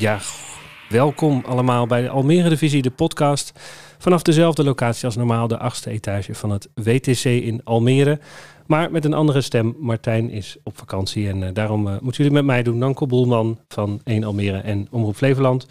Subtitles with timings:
[0.00, 0.18] Ja,
[0.88, 3.52] welkom allemaal bij de Almere Divisie, de podcast.
[3.98, 8.20] Vanaf dezelfde locatie als normaal, de achtste etage van het WTC in Almere.
[8.66, 9.76] Maar met een andere stem.
[9.78, 12.80] Martijn is op vakantie en uh, daarom uh, moeten jullie met mij doen.
[12.80, 15.66] Danko Boelman van 1 Almere en Omroep Flevoland.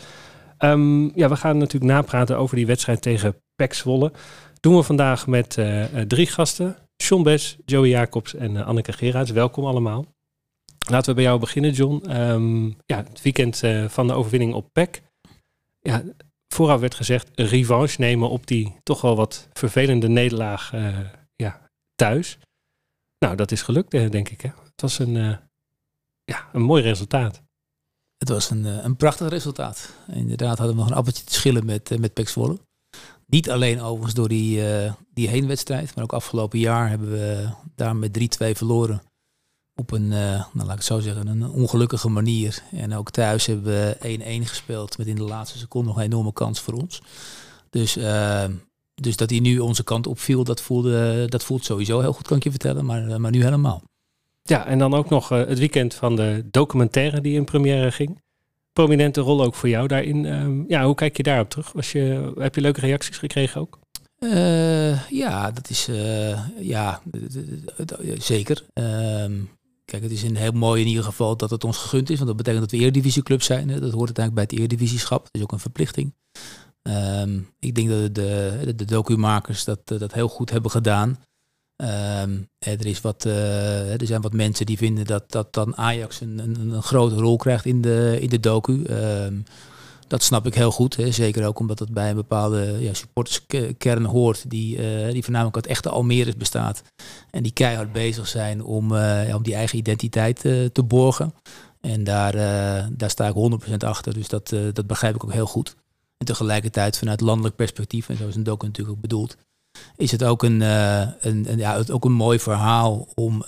[0.60, 4.12] Um, ja, we gaan natuurlijk napraten over die wedstrijd tegen PEC Zwolle.
[4.60, 6.78] Doen we vandaag met uh, drie gasten.
[6.96, 9.32] John Bes, Joey Jacobs en Anneke Geraerts.
[9.32, 10.15] Welkom allemaal.
[10.90, 12.12] Laten we bij jou beginnen, John.
[12.12, 15.02] Um, ja, het weekend uh, van de overwinning op PEC.
[15.80, 16.04] Ja,
[16.54, 21.00] vooraf werd gezegd revanche nemen op die toch wel wat vervelende nederlaag uh,
[21.36, 22.38] ja, thuis.
[23.20, 24.42] Nou, dat is gelukt, denk ik.
[24.42, 24.50] Hè?
[24.50, 25.40] Het was een,
[26.24, 27.42] ja, een mooi resultaat.
[28.18, 29.94] Het was een, een prachtig resultaat.
[30.08, 32.60] Inderdaad hadden we nog een appeltje te schillen met, met PEC Zwolle.
[33.26, 34.62] Niet alleen overigens door die,
[35.14, 39.02] die heenwedstrijd, maar ook afgelopen jaar hebben we daar met 3-2 verloren
[39.76, 42.64] op een, uh, nou laat ik het zo zeggen, een ongelukkige manier.
[42.72, 43.98] En ook thuis hebben we
[44.44, 47.02] 1-1 gespeeld met in de laatste seconde nog een enorme kans voor ons.
[47.70, 48.44] Dus, uh,
[48.96, 52.38] dus dat hij nu onze kant opviel, dat, voelde, dat voelt sowieso heel goed, kan
[52.38, 53.82] ik je vertellen, maar, uh, maar nu helemaal.
[54.44, 58.22] Ja, en dan ook nog het weekend van de documentaire die in première ging.
[58.74, 60.26] Prominente rol ook voor jou daarin.
[60.26, 61.72] Ehm, ja, hoe kijk je daarop terug?
[61.72, 63.80] Was je, heb je leuke reacties gekregen ook?
[65.10, 65.90] ja, dat is
[66.60, 67.02] ja,
[68.18, 68.66] zeker.
[68.74, 69.34] Ehm,
[69.86, 72.16] Kijk, het is een heel mooi in ieder geval dat het ons gegund is.
[72.16, 73.70] Want dat betekent dat we eredivisieclub zijn.
[73.70, 73.80] Hè.
[73.80, 75.24] Dat hoort uiteindelijk bij het eredivisieskap.
[75.24, 76.14] Dat is ook een verplichting.
[76.82, 81.20] Um, ik denk dat de, de, de documakers dat, dat heel goed hebben gedaan.
[81.78, 86.22] Um, er, is wat, uh, er zijn wat mensen die vinden dat, dat dan Ajax
[86.22, 88.84] een, een, een grote rol krijgt in de, in de docu.
[88.90, 89.44] Um,
[90.08, 90.96] dat snap ik heel goed.
[90.96, 91.12] Hè.
[91.12, 94.50] Zeker ook omdat het bij een bepaalde ja, supporterskern hoort.
[94.50, 96.82] Die, uh, die voornamelijk uit echte Almere's bestaat.
[97.32, 101.34] En die keihard bezig zijn om, ja, om die eigen identiteit uh, te borgen.
[101.82, 102.34] En daar,
[102.98, 104.14] daar sta ik 100% achter.
[104.14, 105.76] Dus dat, dat begrijp ik ook heel goed.
[106.18, 109.38] En tegelijkertijd vanuit landelijk perspectief, en zo is een docu natuurlijk ook bedoeld,
[109.96, 113.44] is het ook een, een, een, ja, ook een mooi verhaal om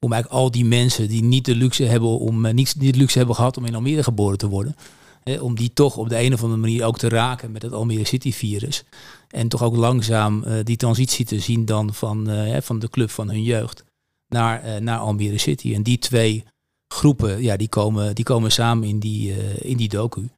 [0.00, 3.18] om eigenlijk al die mensen die niet de luxe hebben om niet, niet de luxe
[3.18, 4.76] hebben gehad om in Almere geboren te worden,
[5.40, 8.06] om die toch op de een of andere manier ook te raken met het Almere
[8.06, 8.84] City virus.
[9.28, 13.10] En toch ook langzaam uh, die transitie te zien dan van, uh, van de club
[13.10, 13.84] van hun jeugd
[14.28, 15.74] naar, uh, naar Almere City.
[15.74, 16.44] En die twee
[16.88, 20.28] groepen, ja, die komen, die komen samen in die, in die docu.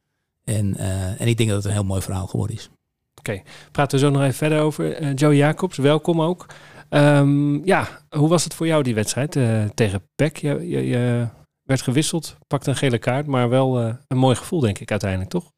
[0.43, 0.77] En,
[1.17, 2.69] en ik denk dat het een heel mooi verhaal geworden is.
[3.15, 5.13] Oké, praten we zo nog even verder over.
[5.13, 6.45] Joe Jacobs, welkom ook.
[6.89, 9.31] Um, ja, hoe was het voor jou die wedstrijd
[9.75, 10.37] tegen PEC?
[10.37, 11.27] Je, je
[11.69, 15.29] werd gewisseld, pakte een gele kaart, maar wel uh, een mooi gevoel, denk ik, uiteindelijk,
[15.29, 15.51] toch?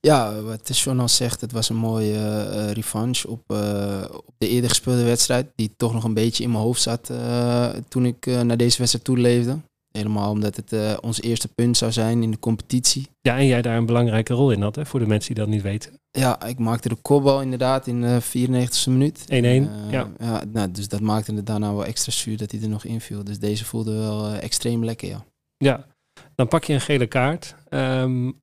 [0.00, 4.48] Ja, wat John al zegt, het was een mooie uh, revanche op, uh, op de
[4.48, 7.10] eerder gespeelde wedstrijd, die toch nog een beetje in mijn hoofd zat
[7.88, 9.58] toen ik naar deze wedstrijd toeleefde.
[9.92, 13.08] Helemaal omdat het ons eerste punt zou zijn in de competitie.
[13.20, 15.52] Ja, en jij daar een belangrijke rol in had, hè, voor de mensen die dat
[15.52, 15.92] niet weten.
[16.10, 19.24] Ja, ik maakte de kopbal inderdaad in de 94e minuut.
[19.24, 20.10] 1-1, ja.
[20.18, 23.24] ja nou, dus dat maakte het daarna wel extra zuur dat hij er nog inviel.
[23.24, 25.24] Dus deze voelde wel extreem lekker, ja.
[25.56, 25.86] Ja,
[26.34, 27.54] dan pak je een gele kaart.
[27.70, 28.40] Um,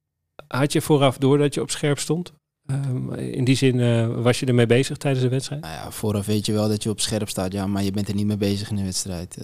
[0.47, 2.33] had je vooraf door dat je op scherp stond?
[2.71, 5.61] Um, in die zin uh, was je ermee bezig tijdens de wedstrijd?
[5.61, 8.07] Nou ja, vooraf weet je wel dat je op scherp staat, ja, maar je bent
[8.07, 9.37] er niet mee bezig in de wedstrijd.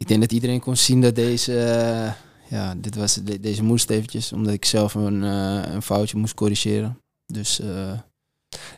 [0.00, 2.12] Ik denk dat iedereen kon zien dat deze, uh,
[2.58, 6.98] ja, dit was, de, deze moest eventjes, omdat ik zelf een, een foutje moest corrigeren.
[7.26, 7.58] Dus...
[7.58, 8.00] nee,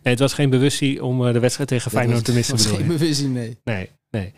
[0.02, 2.56] het was geen bewustzijn om de wedstrijd tegen Feyenoord te missen.
[2.56, 3.58] Het was geen bewustzijn, nee.
[3.64, 4.32] Nee, nee.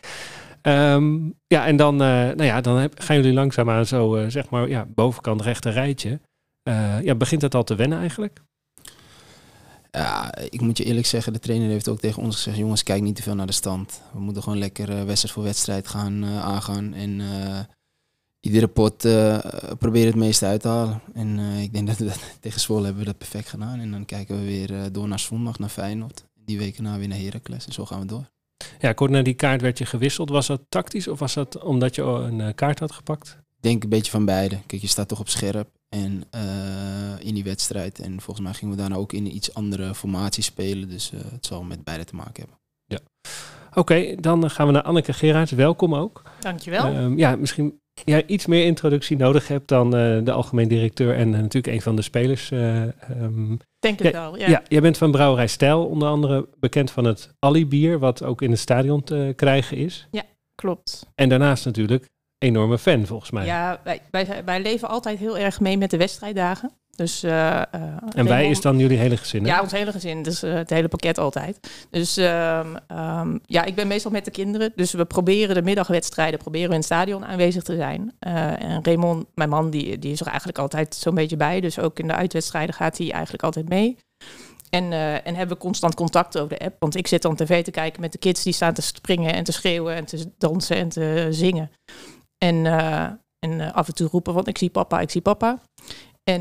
[0.62, 4.86] Um, ja, en dan, nou ja, dan heb, gaan jullie langzaamaan zo, zeg maar, ja,
[4.94, 6.20] bovenkant rechter rijtje.
[7.02, 8.40] Ja, begint het al te wennen eigenlijk?
[9.94, 13.02] Ja, ik moet je eerlijk zeggen, de trainer heeft ook tegen ons gezegd, jongens, kijk
[13.02, 14.00] niet te veel naar de stand.
[14.12, 16.94] We moeten gewoon lekker wedstrijd voor wedstrijd gaan aangaan.
[16.94, 17.20] En
[18.40, 18.96] iedere pot
[19.78, 21.00] proberen het meeste uit te halen.
[21.12, 23.80] En ik denk dat we tegen Zwolle hebben we dat perfect gedaan.
[23.80, 26.24] En dan kijken we weer door naar zondag, naar Feyenoord.
[26.34, 28.30] Die weken na weer naar Heracles en zo gaan we door.
[28.78, 30.28] Ja, kort na die kaart werd je gewisseld.
[30.28, 33.43] Was dat tactisch of was dat omdat je een uh, kaart had gepakt?
[33.64, 34.58] Denk een beetje van beide.
[34.66, 37.98] Kijk, je staat toch op scherp en uh, in die wedstrijd.
[37.98, 40.88] En volgens mij gingen we daarna ook in een iets andere formatie spelen.
[40.88, 42.58] Dus uh, het zal met beide te maken hebben.
[42.84, 42.98] Ja.
[43.68, 45.52] Oké, okay, dan gaan we naar Anneke Gerards.
[45.52, 46.22] Welkom ook.
[46.40, 46.96] Dankjewel.
[46.96, 51.28] Um, ja, misschien jij iets meer introductie nodig hebt dan uh, de algemeen directeur en
[51.28, 52.50] uh, natuurlijk een van de spelers.
[52.50, 54.48] Uh, um, Denk het wel, ja.
[54.48, 58.50] Ja, jij bent van Brouwerij Stijl, onder andere bekend van het Ali-bier, wat ook in
[58.50, 60.08] het stadion te krijgen is.
[60.10, 60.22] Ja,
[60.54, 61.06] klopt.
[61.14, 62.12] En daarnaast natuurlijk
[62.44, 63.46] enorme fan, volgens mij.
[63.46, 66.72] Ja, wij, wij, wij leven altijd heel erg mee met de wedstrijddagen.
[66.96, 67.56] Dus, uh,
[68.14, 69.44] en wij is dan jullie hele gezin?
[69.44, 69.50] Hè?
[69.50, 70.22] Ja, ons hele gezin.
[70.22, 71.58] Dus uh, het hele pakket altijd.
[71.90, 74.72] Dus um, um, ja, ik ben meestal met de kinderen.
[74.76, 78.12] Dus we proberen de middagwedstrijden proberen we in het stadion aanwezig te zijn.
[78.18, 81.60] en Raymond, mijn man, die, die is er eigenlijk altijd zo'n beetje bij.
[81.60, 83.96] Dus ook in de uitwedstrijden gaat hij eigenlijk altijd mee.
[84.70, 84.92] En,
[85.24, 86.76] en hebben we constant contact over de app.
[86.78, 89.44] Want ik zit dan tv te kijken met de kids die staan te springen en
[89.44, 91.70] te schreeuwen en te dansen en te zingen.
[92.44, 93.02] En, uh,
[93.38, 95.58] en uh, af en toe roepen, want ik zie papa, ik zie papa.
[96.22, 96.40] En,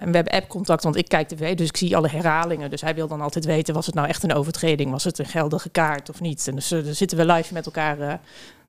[0.00, 2.70] en we hebben app-contact, want ik kijk tv, dus ik zie alle herhalingen.
[2.70, 4.90] Dus hij wil dan altijd weten, was het nou echt een overtreding?
[4.90, 6.48] Was het een geldige kaart of niet?
[6.48, 8.20] En dus zitten we live met elkaar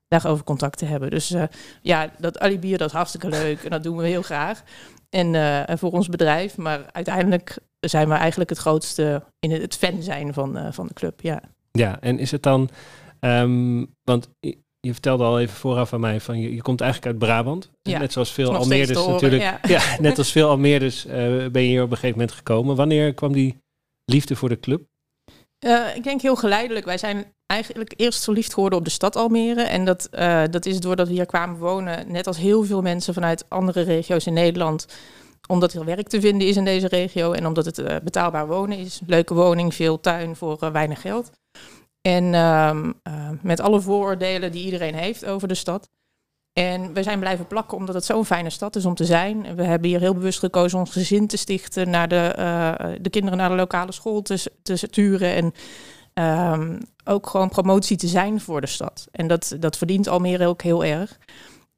[0.08, 1.10] daarover contact te hebben.
[1.10, 1.34] Dus
[1.82, 4.62] ja, dat alibi, dat is hartstikke leuk en dat doen we heel graag.
[5.10, 6.56] En voor ons bedrijf.
[6.56, 11.20] Maar uiteindelijk zijn we eigenlijk het grootste in het fan zijn van, van de club.
[11.20, 11.40] Ja.
[11.70, 12.68] ja, en is het dan,
[13.20, 14.28] um, want
[14.86, 17.70] je vertelde al even vooraf aan mij van je, je komt eigenlijk uit Brabant.
[17.82, 19.42] Ja, net zoals veel Almeerders natuurlijk.
[19.42, 19.60] Ja.
[19.78, 19.82] ja.
[20.00, 21.12] net als veel Almeerders uh,
[21.46, 22.76] ben je hier op een gegeven moment gekomen.
[22.76, 23.56] Wanneer kwam die
[24.04, 24.82] liefde voor de club?
[25.64, 26.84] Uh, ik denk heel geleidelijk.
[26.84, 29.62] Wij zijn eigenlijk eerst verliefd geworden op de stad Almere.
[29.62, 33.14] En dat, uh, dat is doordat we hier kwamen wonen, net als heel veel mensen
[33.14, 34.86] vanuit andere regio's in Nederland.
[35.48, 39.00] Omdat er werk te vinden is in deze regio en omdat het betaalbaar wonen is.
[39.06, 41.30] Leuke woning, veel tuin voor weinig geld.
[42.02, 42.30] En
[43.42, 45.90] met alle vooroordelen die iedereen heeft over de stad.
[46.52, 49.54] En we zijn blijven plakken omdat het zo'n fijne stad is om te zijn.
[49.56, 53.38] We hebben hier heel bewust gekozen ons gezin te stichten, naar de, uh, de kinderen
[53.38, 55.52] naar de lokale school te, te sturen en
[56.54, 59.08] um, ook gewoon promotie te zijn voor de stad.
[59.10, 61.18] En dat, dat verdient Almere ook heel erg.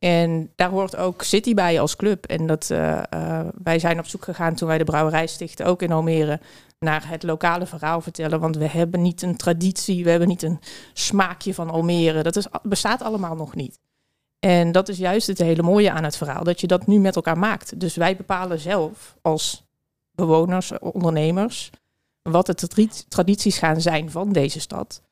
[0.05, 2.27] En daar hoort ook City bij als club.
[2.27, 5.83] En dat, uh, uh, wij zijn op zoek gegaan toen wij de brouwerij stichten, ook
[5.83, 6.41] in Almere,
[6.79, 8.41] naar het lokale verhaal vertellen.
[8.41, 10.61] Want we hebben niet een traditie, we hebben niet een
[10.93, 12.23] smaakje van Almere.
[12.23, 13.79] Dat bestaat allemaal nog niet.
[14.39, 17.17] En dat is juist het hele mooie aan het verhaal, dat je dat nu met
[17.17, 17.81] elkaar maakt.
[17.81, 19.65] Dus wij bepalen zelf als
[20.11, 21.71] bewoners, ondernemers,
[22.23, 25.03] wat de tradities gaan zijn van deze stad.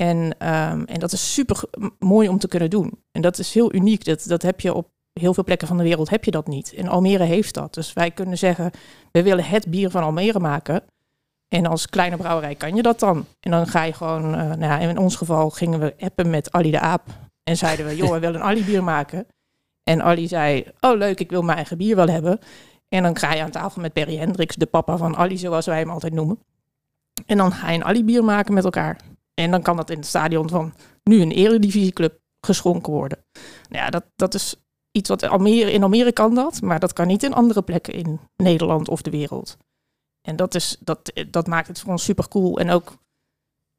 [0.00, 1.60] En, um, en dat is super
[1.98, 3.02] mooi om te kunnen doen.
[3.12, 4.04] En dat is heel uniek.
[4.04, 6.74] Dat, dat heb je op heel veel plekken van de wereld heb je dat niet.
[6.74, 7.74] En Almere heeft dat.
[7.74, 8.70] Dus wij kunnen zeggen,
[9.12, 10.82] we willen het bier van Almere maken.
[11.48, 13.26] En als kleine brouwerij kan je dat dan.
[13.40, 16.52] En dan ga je gewoon, uh, nou ja, in ons geval gingen we appen met
[16.52, 17.02] Ali de Aap.
[17.42, 19.26] En zeiden we, joh, we willen een Ali bier maken.
[19.82, 22.38] En Ali zei, oh leuk, ik wil mijn eigen bier wel hebben.
[22.88, 25.78] En dan ga je aan tafel met Perry Hendricks, de papa van Ali, zoals wij
[25.78, 26.38] hem altijd noemen.
[27.26, 29.00] En dan ga je een Ali bier maken met elkaar.
[29.38, 30.74] En dan kan dat in het stadion van
[31.04, 33.24] nu een eredivisieclub geschonken worden.
[33.68, 34.56] Nou ja, dat, dat is
[34.90, 38.20] iets wat Almere, in Almere kan dat, maar dat kan niet in andere plekken in
[38.36, 39.56] Nederland of de wereld.
[40.28, 42.58] En dat, is, dat, dat maakt het voor ons super cool.
[42.58, 42.98] En ook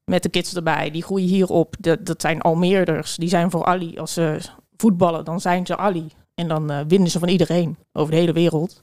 [0.04, 1.76] met de kids erbij, die groeien hierop.
[1.80, 3.98] Dat, dat zijn Almeerders, die zijn voor Ali.
[3.98, 4.40] Als ze
[4.78, 6.08] voetballen, dan zijn ze Ali.
[6.34, 8.82] En dan uh, winnen ze van iedereen over de hele wereld.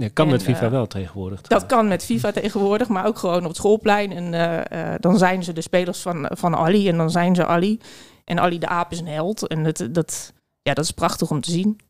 [0.00, 1.40] Ja, kan en, met FIFA uh, wel tegenwoordig.
[1.40, 4.12] Dat kan met FIFA tegenwoordig, maar ook gewoon op het schoolplein.
[4.12, 4.32] En
[4.72, 7.80] uh, dan zijn ze de spelers van, van Ali en dan zijn ze Ali.
[8.24, 9.46] En Ali de Aap is een held.
[9.46, 10.32] En dat, dat,
[10.62, 11.80] ja, dat is prachtig om te zien.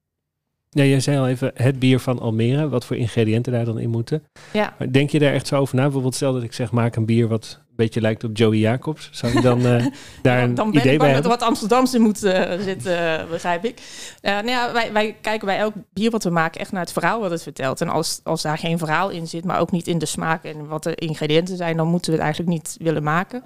[0.71, 3.91] Ja, jij zei al even het bier van Almere, wat voor ingrediënten daar dan in
[3.91, 4.23] moeten.
[4.53, 4.77] Ja.
[4.91, 5.83] Denk je daar echt zo over na?
[5.83, 9.09] Bijvoorbeeld stel dat ik zeg, maak een bier wat beetje lijkt op Joey Jacobs.
[9.13, 9.87] Zou je dan uh,
[10.23, 13.31] daar een dan ben idee ik bij dat er wat Amsterdamse moet uh, zitten, uh,
[13.31, 13.83] begrijp ik.
[14.23, 17.21] nou ja, wij, wij kijken bij elk bier wat we maken echt naar het verhaal
[17.21, 17.81] wat het vertelt.
[17.81, 20.67] En als, als daar geen verhaal in zit, maar ook niet in de smaak en
[20.67, 23.43] wat de ingrediënten zijn, dan moeten we het eigenlijk niet willen maken.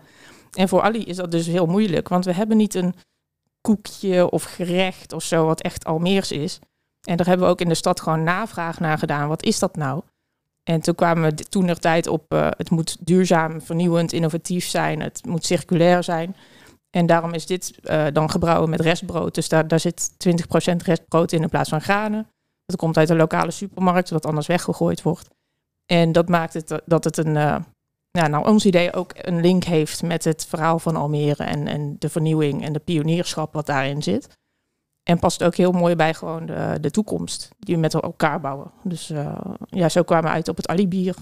[0.52, 2.94] En voor Ali is dat dus heel moeilijk, want we hebben niet een
[3.60, 6.58] koekje of gerecht of zo wat echt Almeers is.
[7.08, 9.28] En daar hebben we ook in de stad gewoon navraag naar gedaan.
[9.28, 10.02] Wat is dat nou?
[10.64, 15.00] En toen kwamen we toen er tijd op, uh, het moet duurzaam, vernieuwend, innovatief zijn.
[15.00, 16.36] Het moet circulair zijn.
[16.90, 19.34] En daarom is dit uh, dan gebrouwen met restbrood.
[19.34, 22.28] Dus daar, daar zit 20% restbrood in in plaats van granen.
[22.66, 25.28] Dat komt uit de lokale supermarkt, dat anders weggegooid wordt.
[25.86, 27.56] En dat maakt het dat het een, uh,
[28.10, 31.96] ja, nou, ons idee ook een link heeft met het verhaal van Almere en, en
[31.98, 34.28] de vernieuwing en de pionierschap wat daarin zit.
[35.04, 38.70] En past ook heel mooi bij gewoon de, de toekomst die we met elkaar bouwen.
[38.82, 41.14] Dus uh, ja, zo kwamen we uit op het Alibier.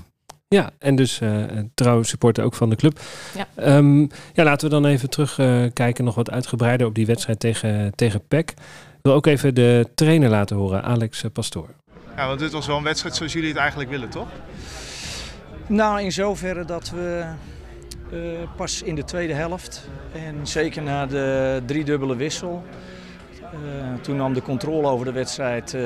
[0.49, 3.01] Ja, en dus uh, trouw supporter ook van de club.
[3.37, 7.41] Ja, um, ja laten we dan even terugkijken, uh, nog wat uitgebreider op die wedstrijd
[7.41, 8.51] tegen, tegen PEC.
[8.51, 8.57] Ik
[9.03, 11.69] wil ook even de trainer laten horen, Alex Pastoor.
[12.17, 14.29] Ja, want dit was wel een wedstrijd zoals jullie het eigenlijk willen, toch?
[15.67, 17.25] Nou, in zoverre dat we
[18.13, 18.21] uh,
[18.57, 22.65] pas in de tweede helft en zeker na de driedubbele wissel
[24.01, 25.83] toen nam de controle over de wedstrijd uh,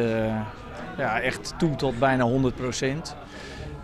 [0.97, 3.17] ja, echt toe tot bijna 100 procent.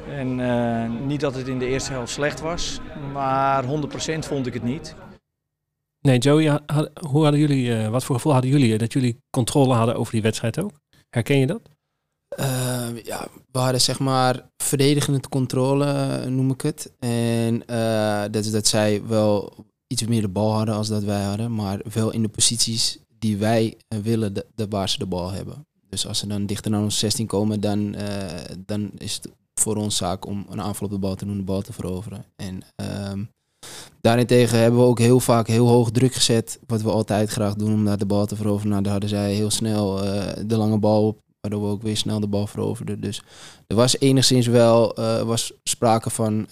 [0.09, 2.81] En uh, niet dat het in de eerste helft slecht was,
[3.13, 4.95] maar 100 procent vond ik het niet.
[6.01, 6.61] Nee, Joey,
[7.09, 10.61] hoe hadden jullie, wat voor gevoel hadden jullie dat jullie controle hadden over die wedstrijd
[10.61, 10.73] ook?
[11.11, 11.61] Herken je dat?
[12.41, 16.93] Uh, ja, we hadden zeg maar verdedigende controle, noem ik het.
[16.99, 19.53] En uh, dat is dat zij wel
[19.87, 23.37] iets meer de bal hadden als dat wij hadden, maar wel in de posities die
[23.37, 25.67] wij willen de, de waar ze de bal hebben.
[25.89, 27.97] Dus als ze dan dichter naar ons 16 komen, dan,
[28.67, 31.43] dan is het voor ons zaak om een aanval op de bal te doen, de
[31.43, 32.25] bal te veroveren.
[32.37, 32.63] En
[33.13, 33.31] um,
[34.01, 37.73] daarentegen hebben we ook heel vaak heel hoog druk gezet, wat we altijd graag doen
[37.73, 38.71] om naar de bal te veroveren.
[38.71, 39.97] Nou, daar hadden zij heel snel
[40.47, 43.01] de lange bal op waardoor we ook weer snel de bal veroverden.
[43.01, 43.23] Dus
[43.67, 46.47] er was enigszins wel was sprake van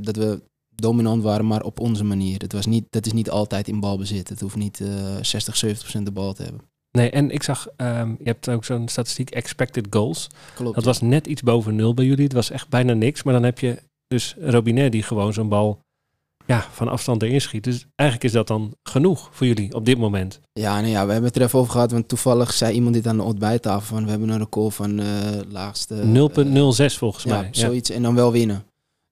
[0.00, 0.42] dat we
[0.80, 2.40] dominant waren, maar op onze manier.
[2.40, 4.28] Het was niet, dat is niet altijd in balbezit.
[4.28, 4.88] Het hoeft niet uh,
[5.20, 6.60] 60, 70 procent de bal te hebben.
[6.90, 10.26] Nee, en ik zag, um, je hebt ook zo'n statistiek expected goals.
[10.54, 10.74] Klopt.
[10.74, 12.24] Dat was net iets boven nul bij jullie.
[12.24, 13.22] Het was echt bijna niks.
[13.22, 15.80] Maar dan heb je dus Robinet die gewoon zo'n bal
[16.46, 17.64] ja, van afstand erin schiet.
[17.64, 20.40] Dus eigenlijk is dat dan genoeg voor jullie op dit moment.
[20.52, 21.90] Ja, nee, ja we hebben het er even over gehad.
[21.90, 23.96] Want toevallig zei iemand dit aan de ontbijttafel.
[23.96, 25.06] Van, we hebben een record van uh,
[25.48, 25.94] laagste...
[25.94, 27.48] 0,06 uh, volgens ja, mij.
[27.50, 27.90] zoiets.
[27.90, 28.64] En dan wel winnen.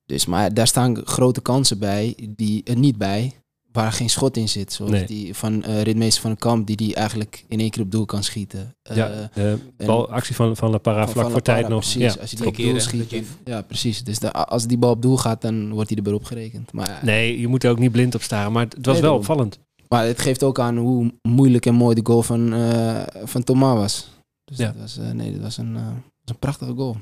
[0.09, 3.33] Dus, maar daar staan grote kansen bij, die er niet bij,
[3.73, 4.73] waar geen schot in zit.
[4.73, 5.07] Zoals nee.
[5.07, 8.05] die van uh, Ritmeester van de Kamp, die die eigenlijk in één keer op doel
[8.05, 8.77] kan schieten.
[8.83, 11.81] ja, de balactie van, van La Parra vlak voor tijd nog.
[11.81, 12.21] Precies, ja.
[12.21, 13.27] als hij die op doel schiet.
[13.45, 14.05] Ja, precies.
[14.05, 16.73] Dus de, als die bal op doel gaat, dan wordt hij erbij opgerekend.
[16.73, 19.15] Maar, nee, je moet er ook niet blind op staan, maar het was nee, wel
[19.15, 19.59] opvallend.
[19.89, 23.75] Maar het geeft ook aan hoe moeilijk en mooi de goal van, uh, van Thomas
[23.75, 24.09] was.
[24.45, 24.67] Dus ja.
[24.67, 26.97] dat was, uh, nee, dat was een, uh, was een prachtige goal.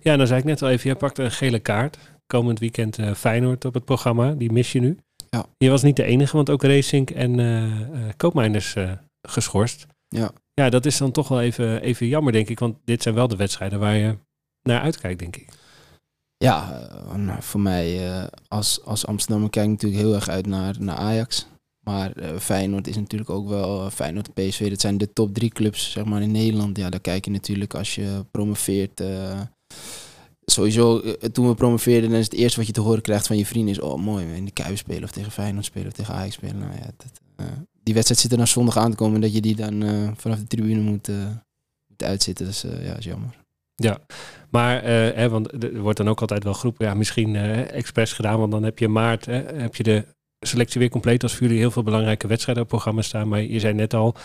[0.00, 1.98] Ja, dan zei ik net al even, je pakte een gele kaart.
[2.26, 4.98] Komend weekend Feyenoord op het programma, die mis je nu.
[5.30, 5.46] Ja.
[5.58, 8.92] Je was niet de enige, want ook Racing en uh, uh, Koopmijners uh,
[9.22, 9.86] geschorst.
[10.08, 10.30] Ja.
[10.54, 12.58] Ja, dat is dan toch wel even, even jammer, denk ik.
[12.58, 14.18] Want dit zijn wel de wedstrijden waar je
[14.62, 15.48] naar uitkijkt, denk ik.
[16.36, 18.00] Ja, nou, voor mij
[18.48, 21.46] als, als Amsterdammer kijk ik natuurlijk heel erg uit naar, naar Ajax.
[21.84, 25.90] Maar Feyenoord is natuurlijk ook wel, Feyenoord en PSV, dat zijn de top drie clubs
[25.90, 26.76] zeg maar, in Nederland.
[26.76, 29.02] Ja, daar kijk je natuurlijk als je promoveert
[30.52, 33.36] sowieso, uh, toen we promoveerden, dan is het eerste wat je te horen krijgt van
[33.36, 36.14] je vrienden is, oh mooi, in de Kuip spelen of tegen Feyenoord spelen of tegen
[36.14, 36.58] Ajax spelen.
[36.58, 37.46] Nou ja, dat, uh,
[37.82, 40.38] die wedstrijd zit er dan zondag aan te komen dat je die dan uh, vanaf
[40.38, 41.08] de tribune moet,
[41.88, 42.46] moet uitzitten.
[42.46, 43.44] Dus ja, is jammer.
[43.74, 43.98] Ja,
[44.50, 47.36] maar hè, want er wordt dan ook altijd wel groepen, ja, misschien
[47.66, 50.04] expres gedaan, want dan heb je maart, hè, heb je de
[50.40, 53.28] selectie weer compleet als voor jullie heel veel belangrijke wedstrijden op programma staan.
[53.28, 54.16] Maar je zei net al,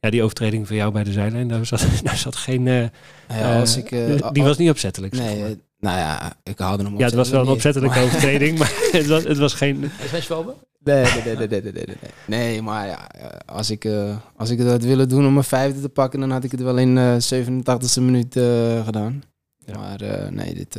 [0.00, 2.66] ja, die overtreding van jou bij de zijlijn, daar zat, daar zat geen.
[2.66, 2.84] Uh,
[3.28, 5.12] ja, als ik, uh, die was niet opzettelijk.
[5.12, 5.56] Nee, zeg maar.
[5.80, 9.24] Nou ja, ik haalde hem Ja, het was wel een opzettelijke overtreding, maar het was,
[9.24, 9.84] het was geen.
[9.84, 10.54] Is hij schwalbe?
[10.78, 11.96] Nee, nee, nee, nee, nee, nee, nee.
[12.26, 13.06] Nee, maar ja,
[13.46, 16.30] als ik, uh, als ik het had willen doen om een vijfde te pakken, dan
[16.30, 19.22] had ik het wel in uh, 87e minuut uh, gedaan.
[19.58, 19.78] Ja.
[19.78, 20.78] Maar uh, nee, dit,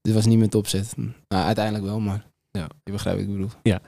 [0.00, 0.94] dit was niet met opzet.
[1.28, 2.66] Nou, uiteindelijk wel, maar ja.
[2.84, 3.52] je begrijpt wat ik bedoel.
[3.62, 3.80] Ja.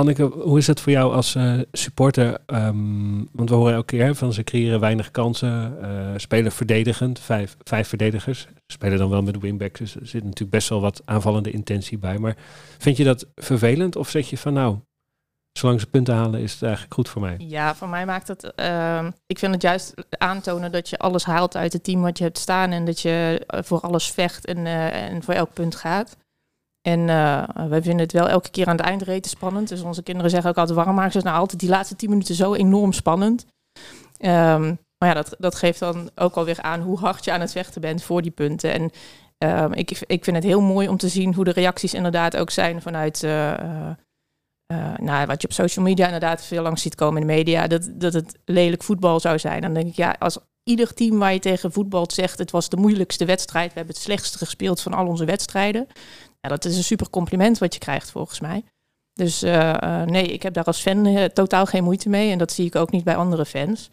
[0.00, 2.38] Anneke, hoe is het voor jou als uh, supporter?
[2.46, 7.56] Um, want we horen elke keer van ze creëren weinig kansen, uh, spelen verdedigend, vijf,
[7.64, 8.46] vijf verdedigers.
[8.66, 12.18] Spelen dan wel met wingbacks, dus er zit natuurlijk best wel wat aanvallende intentie bij.
[12.18, 12.36] Maar
[12.78, 14.78] vind je dat vervelend of zeg je van nou,
[15.52, 17.34] zolang ze punten halen is het eigenlijk goed voor mij?
[17.38, 21.56] Ja, voor mij maakt het, uh, ik vind het juist aantonen dat je alles haalt
[21.56, 25.22] uit het team wat je hebt staan en dat je voor alles vecht en, en
[25.22, 26.16] voor elk punt gaat.
[26.88, 29.68] En uh, wij vinden het wel elke keer aan de eindreten spannend.
[29.68, 32.34] Dus onze kinderen zeggen ook altijd, waarom maken ze nou altijd die laatste tien minuten
[32.34, 33.46] zo enorm spannend?
[34.18, 37.52] Um, maar ja, dat, dat geeft dan ook alweer aan hoe hard je aan het
[37.52, 38.72] vechten bent voor die punten.
[38.72, 38.90] En
[39.62, 42.50] um, ik, ik vind het heel mooi om te zien hoe de reacties inderdaad ook
[42.50, 43.22] zijn vanuit...
[43.22, 43.90] Uh,
[44.96, 47.90] nou, wat je op social media inderdaad veel langs ziet komen in de media, dat,
[47.92, 49.60] dat het lelijk voetbal zou zijn.
[49.60, 52.76] Dan denk ik, ja, als ieder team waar je tegen voetbal zegt, het was de
[52.76, 55.86] moeilijkste wedstrijd, we hebben het slechtste gespeeld van al onze wedstrijden,
[56.40, 58.64] ja, dat is een super compliment wat je krijgt volgens mij.
[59.12, 62.30] Dus uh, uh, nee, ik heb daar als fan uh, totaal geen moeite mee.
[62.30, 63.90] En dat zie ik ook niet bij andere fans.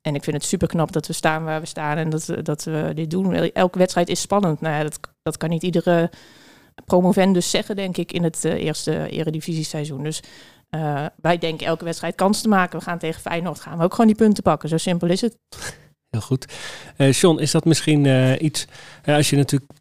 [0.00, 2.64] En ik vind het super knap dat we staan waar we staan en dat, dat
[2.64, 3.34] we dit doen.
[3.34, 4.60] Elke wedstrijd is spannend.
[4.60, 6.10] Nou ja, dat, dat kan niet iedere
[6.84, 10.02] promovendus zeggen, denk ik, in het eerste eredivisie-seizoen.
[10.02, 10.22] Dus
[11.16, 12.78] wij denken elke wedstrijd kans te maken.
[12.78, 14.68] We gaan tegen Feyenoord, gaan we ook gewoon die punten pakken.
[14.68, 15.38] Zo simpel is het.
[16.10, 16.52] Heel goed.
[16.96, 18.66] Uh, John, is dat misschien uh, iets...
[19.04, 19.72] Uh, als je natuurlijk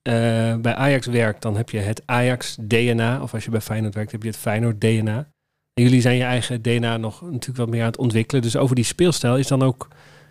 [0.61, 3.21] bij Ajax werkt, dan heb je het Ajax-DNA.
[3.21, 5.31] Of als je bij Feyenoord werkt, heb je het Feyenoord-DNA.
[5.73, 8.41] En jullie zijn je eigen DNA nog natuurlijk wat meer aan het ontwikkelen.
[8.41, 9.87] Dus over die speelstijl is dan ook...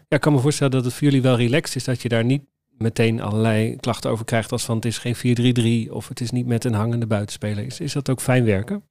[0.09, 1.85] Ja, ik kan me voorstellen dat het voor jullie wel relaxed is.
[1.85, 4.53] Dat je daar niet meteen allerlei klachten over krijgt.
[4.53, 7.65] Als van het is geen 4-3-3 of het is niet met een hangende buitenspeler.
[7.65, 8.88] Is, is dat ook fijn werken?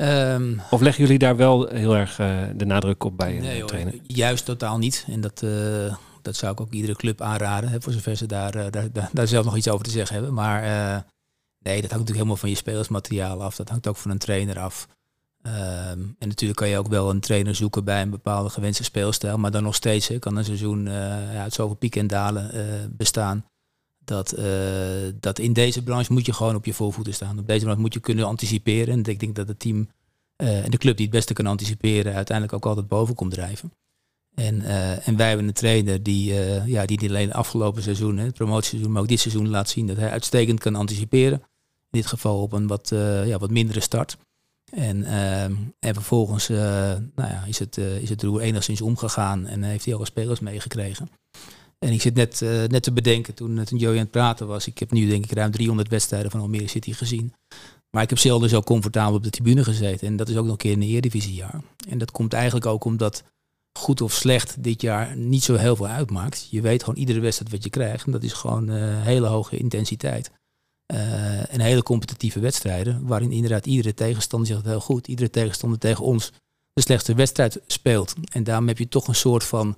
[0.00, 3.64] Um, of leggen jullie daar wel heel erg uh, de nadruk op bij nee, uh,
[3.64, 3.92] trainen?
[3.92, 5.06] Hoor, juist totaal niet.
[5.08, 7.70] En dat, uh, dat zou ik ook iedere club aanraden.
[7.70, 10.34] Hè, voor zover ze daar, daar, daar, daar, zelf nog iets over te zeggen hebben.
[10.34, 13.56] Maar nee, dat hangt natuurlijk helemaal van je spelersmateriaal af.
[13.56, 14.88] Dat hangt ook van een trainer af.
[15.42, 19.38] Ehm, en natuurlijk kan je ook wel een trainer zoeken bij een bepaalde gewenste speelstijl.
[19.38, 22.50] Maar dan nog steeds hè, kan een seizoen ja, uit zoveel pieken en dalen
[22.96, 23.44] bestaan.
[24.06, 24.44] Dat, uh,
[25.20, 27.38] dat in deze branche moet je gewoon op je voorvoeten staan.
[27.38, 28.94] Op deze branche moet je kunnen anticiperen.
[28.94, 29.88] En ik denk dat het team
[30.36, 33.72] en de club die het beste kan anticiperen, uiteindelijk ook altijd boven komt drijven.
[34.34, 34.62] En,
[35.04, 36.34] en wij hebben een trainer die,
[36.66, 39.86] ja, die niet alleen afgelopen seizoen, hè, het promotieseizoen, maar ook dit seizoen laat zien
[39.86, 41.38] dat hij uitstekend kan anticiperen.
[41.90, 42.88] In dit geval op een wat,
[43.24, 44.16] ja, wat mindere start.
[44.70, 45.04] En,
[45.78, 50.04] en vervolgens nou ja, is, het, is het roer enigszins omgegaan en heeft hij alle
[50.04, 51.08] spelers meegekregen.
[51.78, 54.66] En ik zit net, uh, net te bedenken, toen, toen Joey aan het praten was,
[54.66, 57.34] ik heb nu denk ik ruim 300 wedstrijden van Almere City gezien.
[57.90, 60.06] Maar ik heb zelden zo comfortabel op de tribune gezeten.
[60.06, 61.62] En dat is ook nog een keer in een Eredivisiejaar.
[61.88, 63.22] En dat komt eigenlijk ook omdat
[63.78, 66.48] goed of slecht dit jaar niet zo heel veel uitmaakt.
[66.50, 68.06] Je weet gewoon iedere wedstrijd wat je krijgt.
[68.06, 70.30] En dat is gewoon hele hoge intensiteit.
[70.92, 76.04] Uh, en hele competitieve wedstrijden, waarin inderdaad iedere tegenstander zegt heel goed, iedere tegenstander tegen
[76.04, 76.32] ons
[76.72, 78.14] de slechtste wedstrijd speelt.
[78.32, 79.76] En daarom heb je toch een soort van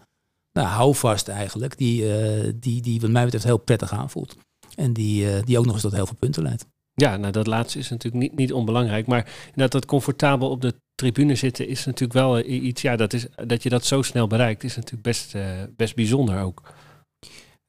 [0.52, 4.36] nou, houvast eigenlijk, die, uh, die, die wat mij betreft heel prettig aanvoelt.
[4.74, 6.66] En die, uh, die ook nog eens tot heel veel punten leidt.
[6.94, 9.06] Ja, nou dat laatste is natuurlijk niet, niet onbelangrijk.
[9.06, 13.26] Maar dat dat comfortabel op de tribune zitten is natuurlijk wel iets, ja, dat, is,
[13.46, 15.34] dat je dat zo snel bereikt, is natuurlijk best,
[15.76, 16.74] best bijzonder ook.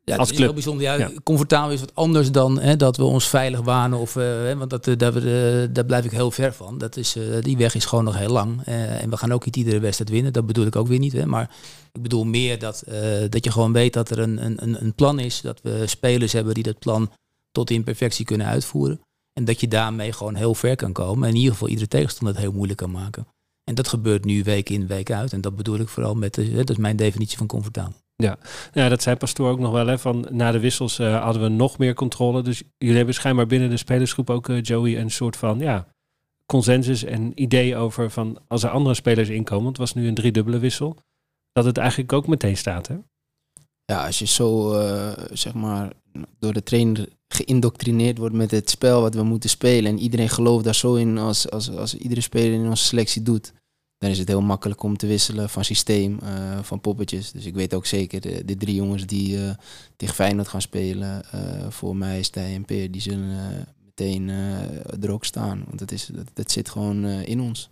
[0.10, 0.42] Ja, als club.
[0.42, 0.84] heel bijzonder.
[0.84, 4.00] Ja, Comfortabel is wat anders dan hè, dat we ons veilig wanen.
[4.00, 6.78] Of, uh, want dat, uh, daar, uh, daar blijf ik heel ver van.
[6.78, 8.62] Dat is, die weg is gewoon nog heel lang.
[8.64, 10.34] en we gaan ook niet iedere wedstrijd winnen.
[10.34, 11.14] Dat bedoel ik ook weer niet.
[11.14, 11.26] Hè.
[11.26, 11.50] Maar
[11.92, 12.84] ik bedoel meer dat,
[13.30, 15.42] dat je gewoon weet dat er een, een, een plan is.
[15.42, 17.12] Dat we spelers hebben die dat plan
[17.52, 19.02] tot in perfectie kunnen uitvoeren.
[19.34, 21.24] En dat je daarmee gewoon heel ver kan komen.
[21.24, 23.28] En in ieder geval iedere tegenstander het heel moeilijk kan maken.
[23.64, 25.34] En dat gebeurt nu week in, week uit.
[25.34, 27.94] En dat bedoel ik vooral met, de, dat is mijn definitie van comfortabel.
[28.24, 28.38] Ja.
[28.74, 29.88] ja, dat zei Pastoor ook nog wel.
[29.88, 32.42] Hè, van, na de wissels uh, hadden we nog meer controle.
[32.42, 35.88] Dus jullie hebben schijnbaar binnen de spelersgroep ook, uh, Joey, een soort van ja,
[36.46, 40.60] consensus en idee over van als er andere spelers inkomen, het was nu een driedubbele
[40.60, 40.96] wissel,
[41.52, 42.88] dat het eigenlijk ook meteen staat.
[42.88, 42.96] Hè?
[43.86, 45.92] Ja, als je zo uh, zeg maar
[46.40, 50.64] door de trainer geïndoctrineerd wordt met het spel wat we moeten spelen en iedereen gelooft
[50.64, 53.54] daar zo in als, als, als iedere speler in onze selectie doet,
[54.00, 57.32] dan is het heel makkelijk om te wisselen van systeem, uh, van poppetjes.
[57.32, 59.52] Dus ik weet ook zeker, de, de drie jongens die uh,
[59.96, 64.30] tegen Feyenoord gaan spelen, uh, voor mij, Stijn en Peer, die zullen meteen
[65.02, 65.64] er ook staan.
[65.66, 67.70] Want dat, is, dat, dat zit gewoon in ons.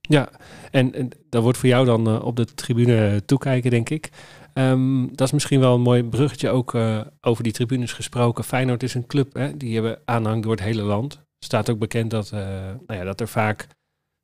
[0.00, 0.30] Ja,
[0.70, 4.10] en, en dat wordt voor jou dan op de tribune toekijken, denk ik.
[4.54, 6.74] Um, dat is misschien wel een mooi bruggetje ook
[7.20, 8.44] over die tribunes gesproken.
[8.44, 11.20] Feyenoord is een club, hè, die hebben aanhang door het hele land.
[11.38, 13.66] Staat ook bekend dat, nou ja, dat er vaak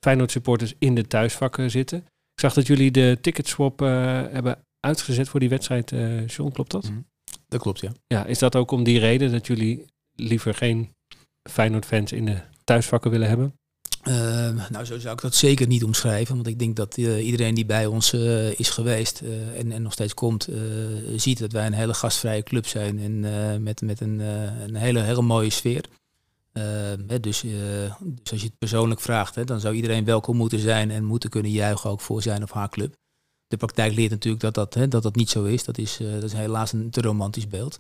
[0.03, 1.99] Feyenoord supporters in de thuisvakken zitten.
[2.35, 3.89] Ik zag dat jullie de ticketswap uh,
[4.31, 5.91] hebben uitgezet voor die wedstrijd.
[5.91, 6.91] Uh, John, klopt dat?
[6.91, 7.07] Mm,
[7.49, 7.93] dat klopt, ja.
[8.07, 9.85] Ja, is dat ook om die reden dat jullie
[10.15, 10.93] liever geen
[11.51, 13.55] Feyenoord-fans in de thuisvakken willen hebben?
[14.09, 14.15] Uh,
[14.71, 16.35] nou, zo zou ik dat zeker niet omschrijven.
[16.35, 19.21] Want ik denk dat uh, iedereen die bij ons uh, is geweest
[19.57, 20.49] en, en, nog steeds komt,
[21.17, 22.99] ziet dat wij een hele gastvrije club zijn.
[22.99, 25.85] En met, met een, een hele, hele mooie sfeer.
[26.53, 27.53] Ehm, dus, uh,
[28.01, 31.31] dus, als je het persoonlijk vraagt, hè, dan zou iedereen welkom moeten zijn en moeten
[31.31, 32.95] kunnen juichen ook voor zijn of haar club.
[33.47, 35.65] De praktijk leert natuurlijk dat dat, hè, dat, dat niet zo is.
[35.65, 37.79] Dat is, uh, dat is helaas een te romantisch beeld.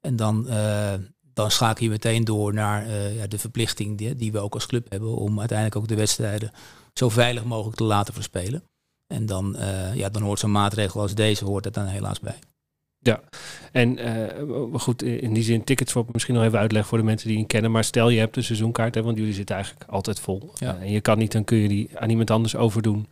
[0.00, 4.38] En dan, uh, dan schakel je meteen door naar ja, de verplichting die, die, we
[4.38, 6.52] ook als club hebben om uiteindelijk ook de wedstrijden
[6.94, 8.62] zo veilig mogelijk te laten verspelen.
[9.06, 9.56] En dan,
[9.94, 12.38] ja, dan hoort zo'n maatregel als deze hoort er dan helaas bij.
[13.04, 13.20] Ja,
[13.72, 17.28] en uh, goed, in die zin tickets voor misschien nog even uitleggen voor de mensen
[17.28, 17.70] die het kennen.
[17.70, 20.52] Maar stel je hebt een seizoenkaart, hè, want jullie zitten eigenlijk altijd vol.
[20.54, 20.74] Ja.
[20.74, 23.06] Uh, en je kan niet, dan kun je die aan iemand anders overdoen.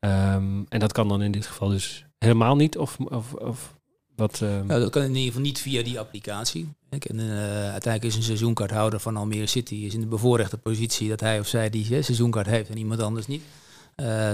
[0.00, 2.78] Um, en dat kan dan in dit geval dus helemaal niet?
[2.78, 3.74] Of, of, of
[4.16, 4.40] wat?
[4.40, 4.66] Um...
[4.66, 6.68] Nou, dat kan in ieder geval niet via die applicatie.
[6.88, 11.20] En, uh, uiteindelijk is een seizoenkaarthouder van Almere City is in de bevoorrechte positie dat
[11.20, 13.42] hij of zij die seizoenkaart heeft en iemand anders niet.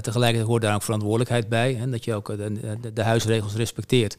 [0.01, 1.75] tegelijkertijd hoort daar ook verantwoordelijkheid bij.
[1.75, 4.17] Hè, dat je ook de, de, de huisregels respecteert.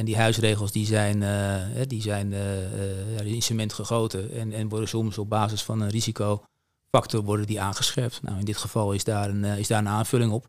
[0.00, 4.88] En die huisregels die zijn, uh, die zijn uh, in cement gegoten en, en worden
[4.88, 8.22] soms op basis van een risicofactor worden die aangescherpt.
[8.22, 10.48] Nou, in dit geval is daar een, is daar een aanvulling op.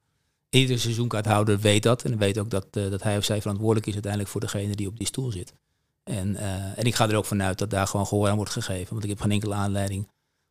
[0.49, 4.31] Iedere seizoenkaarthouder weet dat en weet ook dat, dat hij of zij verantwoordelijk is uiteindelijk
[4.31, 5.53] voor degene die op die stoel zit.
[6.03, 6.36] En,
[6.75, 9.10] en ik ga er ook vanuit dat daar gewoon gehoor aan wordt gegeven, want ik
[9.10, 10.10] heb geen enkele aanleiding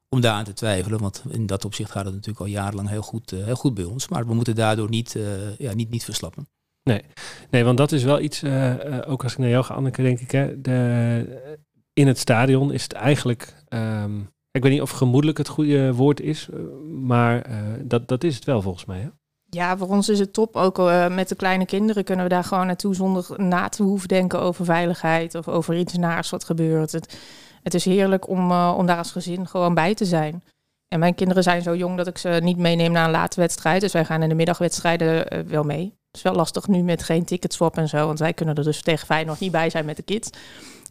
[0.09, 1.01] om daar aan te twijfelen.
[1.01, 4.09] Want in dat opzicht gaat het natuurlijk al jarenlang heel goed, heel goed bij ons.
[4.09, 5.17] Maar we moeten daardoor niet,
[5.59, 6.49] ja, niet, niet verslappen.
[6.91, 7.03] Nee.
[7.51, 8.75] nee, want dat is wel iets, uh,
[9.07, 11.59] ook als ik naar jou ga, Anneke, denk ik, hè, de,
[11.93, 16.21] in het stadion is het eigenlijk, um, ik weet niet of gemoedelijk het goede woord
[16.21, 16.59] is, eh,
[17.01, 17.47] maar
[17.83, 18.99] dat, dat is het wel volgens mij.
[18.99, 19.09] Hè?
[19.51, 20.57] Ja, voor ons is het top.
[20.57, 20.77] Ook
[21.11, 24.65] met de kleine kinderen kunnen we daar gewoon naartoe zonder na te hoeven denken over
[24.65, 26.93] veiligheid of over iets naars wat gebeurt.
[26.93, 27.19] Het,
[27.63, 30.43] het is heerlijk om, om daar als gezin gewoon bij te zijn.
[30.89, 33.81] En mijn kinderen zijn zo jong dat ik ze niet meeneem naar een late wedstrijd.
[33.81, 35.95] Dus wij gaan in de middagwedstrijden wel mee.
[36.17, 38.07] Is wel lastig nu met geen ticketswap en zo.
[38.07, 40.31] Want wij kunnen er dus tegen Feyenoord niet bij zijn met de kids.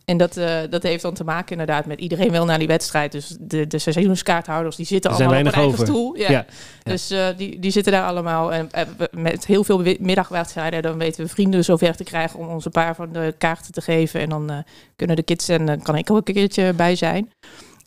[0.05, 3.11] En dat, uh, dat heeft dan te maken inderdaad met iedereen wil naar die wedstrijd.
[3.11, 5.85] Dus de, de seizoenskaarthouders die zitten allemaal op een eigen over.
[5.85, 6.17] stoel.
[6.17, 6.31] Ja.
[6.31, 6.45] ja.
[6.83, 8.53] Dus uh, die, die zitten daar allemaal.
[8.53, 12.65] En uh, met heel veel middagwedstrijden dan weten we vrienden zover te krijgen om ons
[12.65, 14.19] een paar van de kaarten te geven.
[14.19, 14.63] En dan
[14.95, 17.31] kunnen de kids en dan kan ik ook een keertje bij zijn.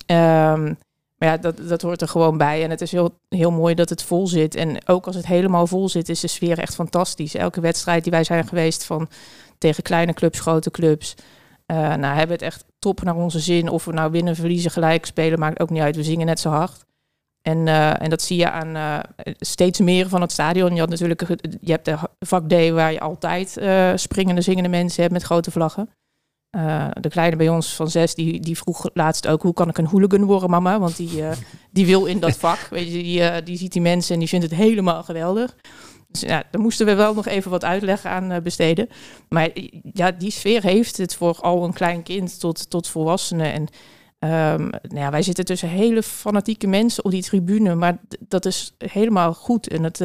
[0.06, 0.78] Um,
[1.18, 2.64] maar ja, dat, dat hoort er gewoon bij.
[2.64, 4.54] En het is heel, heel mooi dat het vol zit.
[4.54, 7.34] En ook als het helemaal vol zit, is de sfeer echt fantastisch.
[7.34, 9.08] Elke wedstrijd die wij zijn geweest van
[9.58, 11.14] tegen kleine clubs, grote clubs.
[11.66, 13.68] Uh, nou, hebben het echt top naar onze zin.
[13.68, 15.96] Of we nou winnen, verliezen, gelijk spelen, maakt ook niet uit.
[15.96, 16.84] We zingen net zo hard.
[17.42, 18.98] En, uh, en dat zie je aan uh,
[19.38, 20.74] steeds meer van het stadion.
[20.74, 21.20] Je, had natuurlijk,
[21.60, 23.60] je hebt de vak D waar je altijd
[24.00, 25.88] springende, zingende mensen hebt met grote vlaggen.
[27.00, 29.42] De kleine bij ons van zes, die, die vroeg laatst ook...
[29.42, 30.78] hoe kan ik een hooligan worden, mama?
[30.78, 31.22] Want die,
[31.70, 32.66] die wil in dat vak.
[32.70, 35.56] Weet je, die, die ziet die mensen en die vindt het helemaal geweldig.
[36.10, 38.88] Dus ja, daar moesten we wel nog even wat uitleg aan besteden.
[39.28, 39.50] Maar
[39.92, 43.52] ja, die sfeer heeft het voor al een klein kind tot, tot volwassenen.
[43.52, 43.62] En
[44.60, 47.74] um, nou ja, wij zitten tussen hele fanatieke mensen op die tribune.
[47.74, 49.68] Maar dat is helemaal goed.
[49.68, 49.98] En het,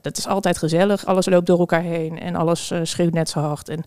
[0.00, 1.06] dat is altijd gezellig.
[1.06, 3.68] Alles loopt door elkaar heen en alles schreeuwt net zo hard.
[3.68, 3.84] En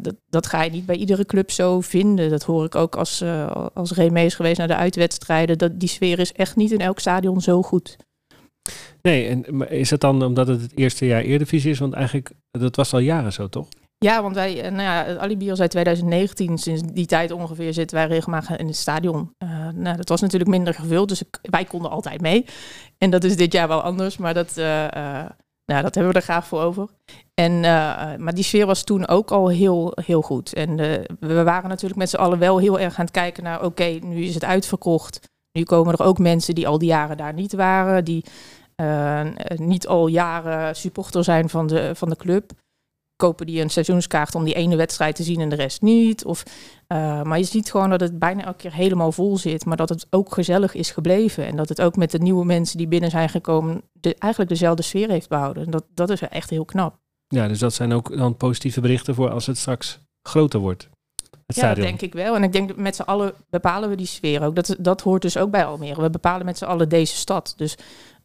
[0.00, 2.30] dat, dat ga je niet bij iedere club zo vinden.
[2.30, 3.24] Dat hoor ik ook als,
[3.74, 5.58] als Remy is geweest naar de uitwedstrijden.
[5.58, 7.96] Dat, die sfeer is echt niet in elk stadion zo goed.
[9.02, 11.78] Nee, en is het dan omdat het het eerste jaar Eredivisie is?
[11.78, 13.68] Want eigenlijk, dat was al jaren zo, toch?
[13.98, 17.96] Ja, want wij, eh, nou ja, het Alibi al 2019, sinds die tijd ongeveer zitten
[17.96, 19.34] wij regelmatig in het stadion.
[19.38, 22.44] Uh, nou, dat was natuurlijk minder gevuld, dus ik, wij konden altijd mee.
[22.98, 24.64] En dat is dit jaar wel anders, maar dat, uh,
[25.64, 26.88] nou, dat hebben we er graag voor over.
[27.34, 27.60] En,
[28.20, 30.52] maar die sfeer was toen ook al heel, heel goed.
[30.52, 30.76] En
[31.20, 34.22] we waren natuurlijk met z'n allen wel heel erg aan het kijken naar, oké, nu
[34.24, 35.20] is het uitverkocht.
[35.52, 38.24] Nu komen er ook mensen die al die jaren daar niet waren, die
[38.76, 39.22] uh,
[39.56, 42.52] niet al jaren supporter zijn van de, van de club.
[43.16, 46.24] Kopen die een seizoenskaart om die ene wedstrijd te zien en de rest niet.
[46.24, 46.42] Of,
[47.22, 49.64] maar je ziet gewoon dat het bijna elke keer helemaal vol zit.
[49.64, 51.46] Maar dat het ook gezellig is gebleven.
[51.46, 53.82] En dat het ook met de nieuwe mensen die binnen zijn gekomen.
[54.00, 55.70] Eigenlijk dezelfde sfeer heeft behouden.
[55.70, 57.02] Dat, dat is echt heel knap.
[57.28, 60.88] Ja, dus dat zijn ook dan positieve berichten voor als het straks groter wordt.
[61.46, 62.34] Het ja, dat denk ik wel.
[62.34, 64.54] En ik denk dat met z'n allen bepalen we die sfeer ook.
[64.54, 66.02] Dat, dat hoort dus ook bij Almere.
[66.02, 67.54] We bepalen met z'n allen deze stad.
[67.56, 67.76] Dus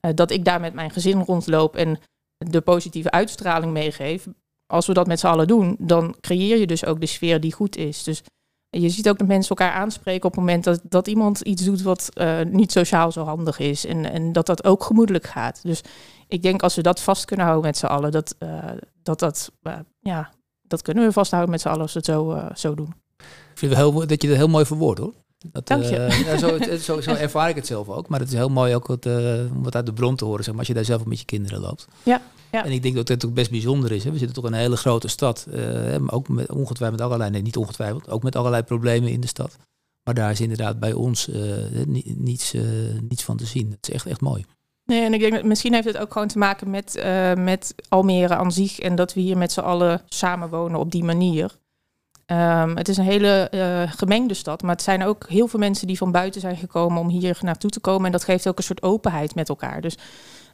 [0.01, 1.99] uh, dat ik daar met mijn gezin rondloop en
[2.37, 4.27] de positieve uitstraling meegeef.
[4.65, 7.53] Als we dat met z'n allen doen, dan creëer je dus ook de sfeer die
[7.53, 8.03] goed is.
[8.03, 8.23] Dus
[8.69, 11.81] je ziet ook dat mensen elkaar aanspreken op het moment dat, dat iemand iets doet
[11.81, 13.85] wat uh, niet sociaal zo handig is.
[13.85, 15.59] En, en dat dat ook gemoedelijk gaat.
[15.63, 15.81] Dus
[16.27, 18.63] ik denk als we dat vast kunnen houden met z'n allen, dat uh,
[19.03, 19.51] dat, dat
[19.99, 22.93] ja, dat kunnen we vasthouden met z'n allen als we het zo, zo doen.
[23.51, 25.13] Ik vind het heel, dat je het heel mooi verwoordt hoor.
[25.51, 25.95] Dat, Dank je.
[25.95, 28.07] Uh, ja, zo, zo, zo, ervaar ik het zelf ook.
[28.07, 30.49] Maar het is heel mooi ook wat, uh, wat uit de bron te horen, zeg
[30.49, 31.87] maar, als je daar zelf met je kinderen loopt.
[32.03, 32.21] Ja,
[32.51, 32.65] ja.
[32.65, 34.03] En ik denk dat het ook best bijzonder is.
[34.03, 34.11] Hè.
[34.11, 35.47] We zitten toch in een hele grote stad.
[35.53, 39.27] Uh, ook met, ongetwijfeld met allerlei, nee niet ongetwijfeld, ook met allerlei problemen in de
[39.27, 39.57] stad.
[40.03, 41.29] Maar daar is inderdaad bij ons
[42.17, 42.53] niets,
[43.09, 43.71] niets van te zien.
[43.71, 44.45] Het is echt, echt mooi.
[44.85, 47.03] Nee, en ik denk dat misschien heeft het ook gewoon te maken met,
[47.37, 48.79] met Almere aan zich.
[48.79, 51.57] En dat we hier met z'n allen samenwonen op die manier.
[52.31, 55.87] Um, het is een hele uh, gemengde stad, maar het zijn ook heel veel mensen
[55.87, 58.05] die van buiten zijn gekomen om hier naartoe te komen.
[58.05, 59.81] En dat geeft ook een soort openheid met elkaar.
[59.81, 59.97] Dus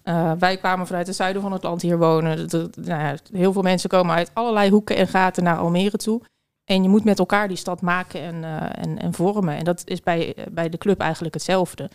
[0.04, 2.48] uh, wij kwamen vanuit het zuiden van het land hier wonen.
[2.76, 6.22] Nou ja, heel veel mensen komen uit allerlei hoeken en gaten naar Almere toe.
[6.64, 9.58] En je moet met elkaar die stad maken en, uh, en, en, vormen.
[9.58, 11.90] En dat is bij, bij de club eigenlijk hetzelfde.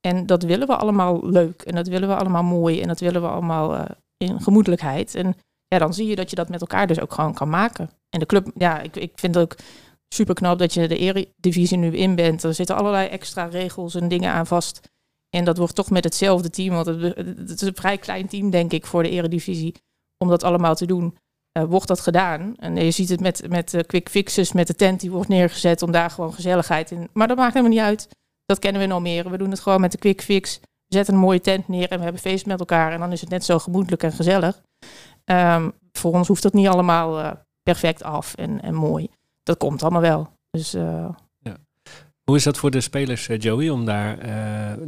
[0.00, 1.62] En dat willen we allemaal leuk.
[1.62, 2.80] En dat willen we allemaal mooi.
[2.80, 3.86] En dat willen we allemaal
[4.16, 5.14] in gemoedelijkheid.
[5.14, 5.36] En
[5.68, 7.90] ja, dan zie je dat je dat met elkaar dus ook gewoon kan maken.
[8.10, 9.56] En de club, ja, ik, ik vind het ook
[10.08, 12.42] super knap dat je de eredivisie nu in bent.
[12.42, 14.80] Er zitten allerlei extra regels en dingen aan vast.
[15.30, 18.72] En dat wordt toch met hetzelfde team, want het, is een vrij klein team, denk
[18.72, 19.74] ik, voor de eredivisie.
[20.18, 21.16] Om dat allemaal te doen,
[21.58, 22.56] uh, wordt dat gedaan.
[22.56, 25.92] En je ziet het met, met quick fixes, met de tent die wordt neergezet om
[25.92, 27.08] daar gewoon gezelligheid in.
[27.12, 28.08] Maar dat maakt helemaal niet uit.
[28.44, 29.30] Dat kennen we nog meer.
[29.30, 30.60] We doen het gewoon met de quick fix.
[30.86, 32.92] Zetten een mooie tent neer en we hebben feest met elkaar.
[32.92, 34.60] En dan is het net zo gemoedelijk en gezellig.
[35.30, 39.08] Um, voor ons hoeft dat niet allemaal uh, perfect af en, en mooi.
[39.42, 40.32] Dat komt allemaal wel.
[40.50, 41.56] Dus, uh, ja.
[42.24, 44.26] Hoe is dat voor de spelers, uh, Joey, om daar,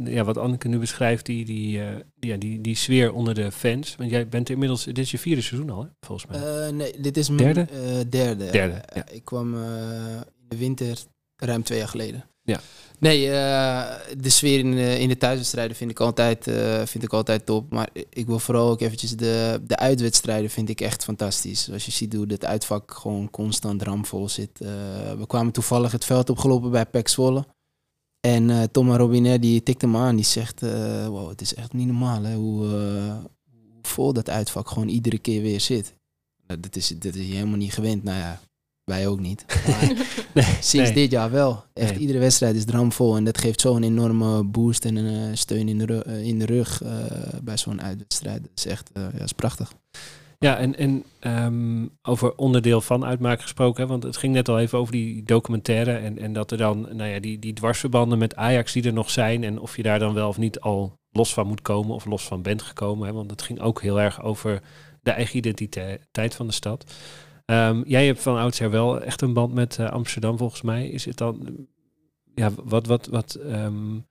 [0.03, 1.79] ja, wat Anneke nu beschrijft, die, die,
[2.19, 3.95] ja, die, die sfeer onder de fans?
[3.95, 6.71] Want jij bent inmiddels, dit is je vierde seizoen al, hè, volgens mij.
[6.71, 7.67] nee, dit is mijn derde.
[8.09, 8.51] derde.
[8.51, 9.07] derde ja.
[9.07, 10.99] Ik kwam in de winter
[11.35, 12.23] ruim twee jaar geleden.
[13.01, 17.45] Nee, uh, de sfeer in, in de thuiswedstrijden vind ik, altijd, uh, vind ik altijd
[17.45, 17.71] top.
[17.71, 21.71] Maar ik wil vooral ook eventjes de, de uitwedstrijden vind ik echt fantastisch.
[21.71, 24.49] Als je ziet hoe het uitvak gewoon constant ramvol zit.
[24.61, 24.69] Uh,
[25.17, 27.45] we kwamen toevallig het veld opgelopen bij Pek Zwolle.
[28.19, 30.15] En Thomas Robinet die tikt hem aan.
[30.15, 30.61] Die zegt,
[31.07, 32.67] wow, het is echt niet normaal hè, hoe,
[33.81, 35.93] vol dat uitvak gewoon iedere keer weer zit.
[36.59, 38.03] dat, is, is je helemaal niet gewend.
[38.03, 38.39] Nou ja,
[38.91, 39.45] wij ook niet.
[40.33, 40.93] nee, sinds nee.
[40.93, 41.63] dit jaar wel.
[41.73, 41.99] Echt, nee.
[41.99, 43.15] iedere wedstrijd is dramvol.
[43.15, 46.81] En dat geeft zo'n enorme boost en een steun in de, rug, in de rug
[47.43, 48.41] bij zo'n uitwedstrijd.
[48.41, 49.73] Dat is echt, ja, is prachtig.
[50.41, 51.03] Ja, en, en
[51.43, 55.23] um, over onderdeel van uitmaken gesproken, hè, want het ging net al even over die
[55.23, 58.93] documentaire en, en dat er dan, nou ja, die, die dwarsverbanden met Ajax die er
[58.93, 61.95] nog zijn en of je daar dan wel of niet al los van moet komen
[61.95, 64.61] of los van bent gekomen, hè, want het ging ook heel erg over
[65.01, 66.93] de eigen identiteit van de stad.
[67.51, 70.89] Um, jij hebt van oudsher wel echt een band met uh, Amsterdam volgens mij.
[70.89, 71.67] Is het dan,
[72.35, 74.07] ja, wat, wat, wat, um,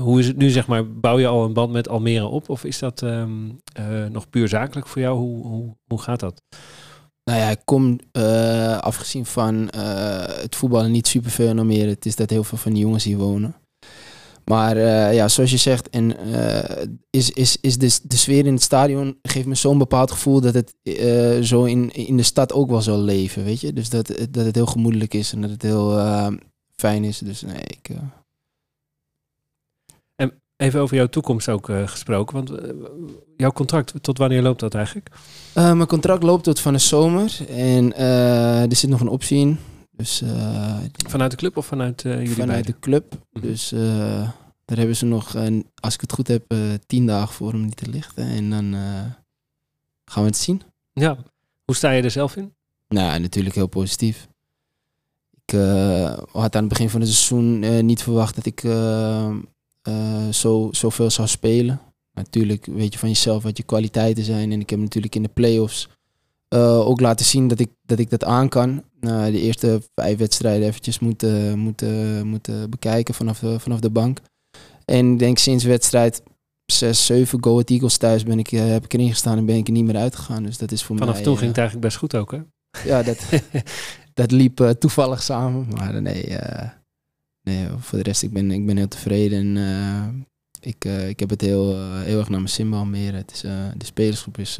[0.00, 2.48] hoe is het nu, zeg maar, bouw je al een band met Almere op?
[2.48, 5.18] Of is dat um, uh, nog puur zakelijk voor jou?
[5.18, 6.42] Hoe, hoe, hoe gaat dat?
[7.24, 9.68] Nou ja, ik kom uh, afgezien van
[10.40, 11.88] het voetballen niet super veel in Almere.
[11.88, 13.54] Het is dat heel veel van die jongens hier wonen.
[14.44, 14.78] Maar
[15.14, 16.16] ja, zoals je zegt, en,
[17.10, 20.54] is, is, is de, de sfeer in het stadion geeft me zo'n bepaald gevoel dat
[20.54, 20.74] het
[21.46, 23.72] zo in, in de stad ook wel zal leven, weet je.
[23.72, 26.00] Dus dat, dat het heel gemoedelijk is en dat het heel
[26.76, 27.18] fijn is.
[27.18, 27.90] Dus nee, ik...
[30.56, 32.34] Even over jouw toekomst ook gesproken.
[32.34, 32.52] Want
[33.36, 35.08] jouw contract, tot wanneer loopt dat eigenlijk?
[35.54, 37.36] Mijn contract loopt tot van de zomer.
[37.48, 39.58] En er zit nog een optie in.
[39.96, 40.22] Dus,
[41.08, 42.72] vanuit de club of vanuit jullie Vanuit beiden?
[42.72, 43.12] de club.
[43.12, 43.40] Mm -hmm.
[43.40, 43.68] Dus
[44.64, 45.36] daar hebben ze nog,
[45.80, 46.54] als ik het goed heb,
[46.86, 48.24] tien dagen voor om niet te lichten.
[48.26, 48.72] En dan
[50.04, 50.62] gaan we het zien.
[50.92, 51.16] Ja.
[51.64, 52.54] Hoe sta je er zelf in?
[52.88, 54.28] Nou, natuurlijk heel positief.
[55.46, 55.58] Ik
[56.32, 61.28] had aan het begin van het seizoen niet verwacht dat ik uh, zo, zoveel zou
[61.28, 61.80] spelen.
[62.12, 64.52] Natuurlijk weet je van jezelf wat je kwaliteiten zijn.
[64.52, 65.88] En ik heb natuurlijk in de play-offs
[66.54, 68.82] uh, ook laten zien dat ik dat, ik dat aan kan.
[69.00, 74.20] Uh, de eerste vijf wedstrijden eventjes moeten, moeten, moeten bekijken vanaf de, vanaf de bank.
[74.84, 76.22] En ik denk sinds wedstrijd
[76.66, 79.66] 6, 7 Go Ahead Eagles thuis ben ik, heb ik erin gestaan en ben ik
[79.66, 80.42] er niet meer uitgegaan.
[80.42, 81.22] Dus dat is voor Vanaf mij...
[81.22, 82.40] toen ging het eigenlijk best goed ook, hè?
[82.84, 83.28] Ja, dat,
[84.14, 85.68] dat liep toevallig samen.
[85.68, 86.36] Maar nee,
[87.42, 89.56] nee, voor de rest, ik ben, ik ben heel tevreden.
[89.56, 90.26] En,
[90.60, 93.14] ik, ik heb het heel, heel erg naar mijn zin meer.
[93.14, 93.40] Het is,
[93.76, 94.58] de spelersgroep is,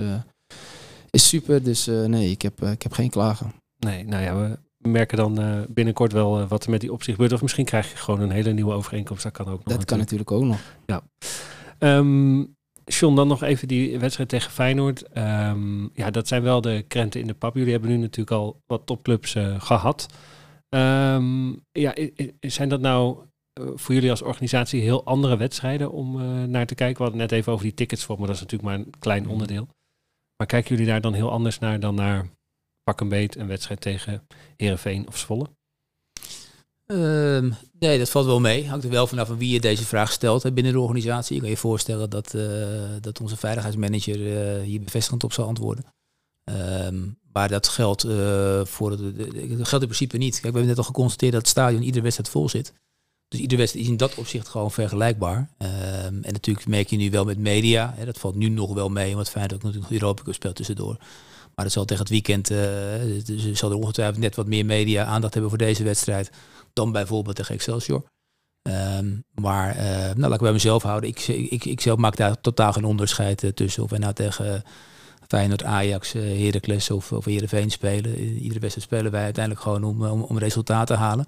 [1.15, 3.53] is super, dus nee, ik heb, ik heb geen klagen.
[3.79, 7.33] Nee, nou ja, we merken dan binnenkort wel wat er met die optie gebeurt.
[7.33, 9.23] Of misschien krijg je gewoon een hele nieuwe overeenkomst.
[9.23, 9.77] Dat kan ook nog.
[9.77, 10.59] Dat kan natuurlijk ook nog.
[10.87, 11.03] Ja.
[11.79, 15.19] Um, John, dan nog even die wedstrijd tegen Feyenoord.
[15.19, 17.55] Um, ja, dat zijn wel de krenten in de pap.
[17.55, 20.07] Jullie hebben nu natuurlijk al wat topclubs gehad.
[20.69, 21.95] Um, ja,
[22.41, 23.19] zijn dat nou
[23.55, 26.97] voor jullie als organisatie heel andere wedstrijden om uh, naar te kijken?
[26.97, 29.29] We hadden net even over die tickets voor, maar dat is natuurlijk maar een klein
[29.29, 29.69] onderdeel.
[30.37, 32.29] Maar kijken jullie daar dan heel anders naar dan naar
[32.83, 35.47] pak een beet een wedstrijd tegen Herenveen of Zwolle?
[36.87, 38.69] Um, nee, dat valt wel mee.
[38.69, 41.35] Hangt er wel vanaf van wie je deze vraag stelt binnen de organisatie.
[41.35, 44.17] Je kan je voorstellen dat, uh, dat onze veiligheidsmanager
[44.61, 45.85] hier bevestigend op zal antwoorden.
[46.45, 48.99] Um, maar dat geldt, uh, voor dat
[49.69, 50.33] geldt in principe niet.
[50.33, 52.73] Kijk, we hebben net al geconstateerd dat het stadion iedere wedstrijd vol zit.
[53.29, 55.49] Dus iedere wedstrijd is in dat opzicht gewoon vergelijkbaar.
[55.59, 55.69] Um,
[56.23, 57.95] en natuurlijk merk je nu wel met media.
[57.97, 60.57] Hè, dat valt nu nog wel mee, omdat fijn dat ook natuurlijk Europa Cup speelt
[60.57, 60.97] tussendoor.
[61.55, 65.33] Maar dat zal tegen het weekend, uh, zal er ongetwijfeld net wat meer media aandacht
[65.33, 66.31] hebben voor deze wedstrijd
[66.73, 68.05] dan bijvoorbeeld tegen Excelsior.
[68.69, 71.11] Um, maar uh, nou, laat ik bij mezelf houden.
[71.11, 73.83] Ik, ik, ik zelf maak daar totaal geen onderscheid uh, tussen.
[73.83, 74.63] Of wij nou tegen
[75.29, 78.19] Feyenoord, Ajax, Heracles of, of Heerenveen spelen.
[78.19, 81.27] Iedere wedstrijd spelen wij uiteindelijk gewoon om, om, om resultaat te halen.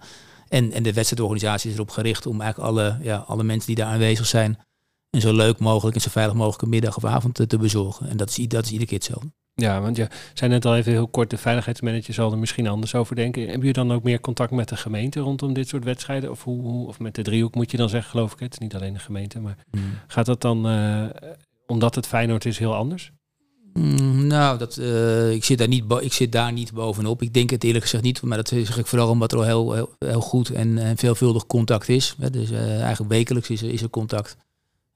[0.48, 3.92] En, en de wedstrijdorganisatie is erop gericht om eigenlijk alle, ja, alle mensen die daar
[3.92, 4.58] aanwezig zijn...
[5.10, 8.08] een zo leuk mogelijk en zo veilig mogelijke middag of avond te, te bezorgen.
[8.08, 9.32] En dat is, dat is iedere keer hetzelfde.
[9.54, 12.94] Ja, want je zei net al even heel kort, de veiligheidsmanager zal er misschien anders
[12.94, 13.48] over denken.
[13.48, 16.30] Heb je dan ook meer contact met de gemeente rondom dit soort wedstrijden?
[16.30, 18.38] Of, hoe, hoe of met de driehoek moet je dan zeggen, geloof ik.
[18.38, 19.82] Het is niet alleen de gemeente, maar mm.
[20.06, 21.04] gaat dat dan, uh,
[21.66, 23.12] omdat het Feyenoord is, heel anders?
[23.76, 27.22] Mm, nou, dat, uh, ik, zit daar niet ik zit daar niet bovenop.
[27.22, 29.88] Ik denk het eerlijk gezegd niet, maar dat zeg ik vooral omdat er al heel,
[29.98, 32.14] heel, goed en, en, veelvuldig contact is.
[32.18, 32.30] Hè.
[32.30, 34.36] Dus uh, eigenlijk wekelijks is er, is er contact.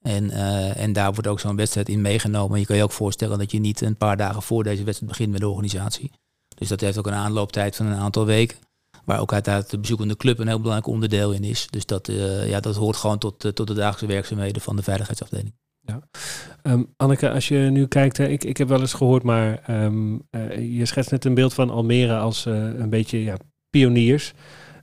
[0.03, 0.31] En,
[0.75, 2.61] en daar wordt ook zo'n wedstrijd in meegenomen.
[2.61, 5.31] Je kan je ook voorstellen dat je niet een paar dagen voor deze wedstrijd begint
[5.31, 6.11] met de organisatie.
[6.55, 8.59] Dus dat heeft ook een aanlooptijd van een aantal weken.
[9.05, 11.66] Waar ook uiteraard de bezoekende club een heel belangrijk onderdeel in is.
[11.71, 12.11] Dus dat,
[12.47, 15.55] ja, dat hoort gewoon tot, tot de dagelijkse werkzaamheden van de veiligheidsafdeling.
[15.90, 16.72] Ja.
[16.72, 20.22] Um, Anneke, als je nu kijkt, hè, ik, ik heb wel eens gehoord, maar um,
[20.31, 23.37] uh, je schetst net een beeld van Almere als uh, een beetje ja,
[23.70, 24.33] pioniers.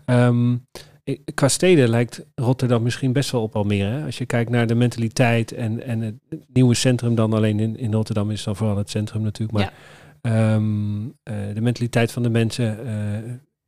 [0.06, 0.66] Um,
[1.04, 3.90] ik, qua steden lijkt Rotterdam misschien best wel op Almere.
[3.90, 4.06] Hè?
[4.06, 6.16] Als je kijkt naar de mentaliteit en, en het
[6.54, 9.58] nieuwe centrum dan alleen in, in Rotterdam is dan vooral het centrum natuurlijk.
[9.58, 9.74] Maar
[10.22, 10.56] ja.
[10.56, 12.78] uh, de mentaliteit van de mensen,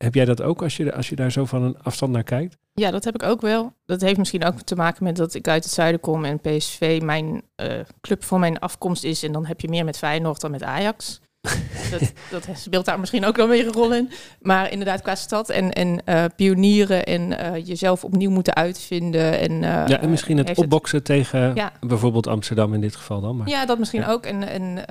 [0.03, 2.57] Heb jij dat ook als je, als je daar zo van een afstand naar kijkt?
[2.73, 3.73] Ja, dat heb ik ook wel.
[3.85, 6.99] Dat heeft misschien ook te maken met dat ik uit het zuiden kom en PSV
[7.03, 9.23] mijn uh, club van mijn afkomst is.
[9.23, 11.21] En dan heb je meer met Feyenoord dan met Ajax.
[11.91, 14.09] dat, dat, speelt daar misschien ook wel weer een rol in.
[14.41, 19.39] Maar inderdaad, qua stad en, en uh, pionieren en uh, jezelf opnieuw moeten uitvinden.
[19.39, 21.71] En, uh, ja, en misschien het opboksen tegen ja.
[21.79, 23.37] bijvoorbeeld Amsterdam in dit geval dan.
[23.37, 24.25] Maar, ja, dat misschien ook.
[24.25, 24.85] En, en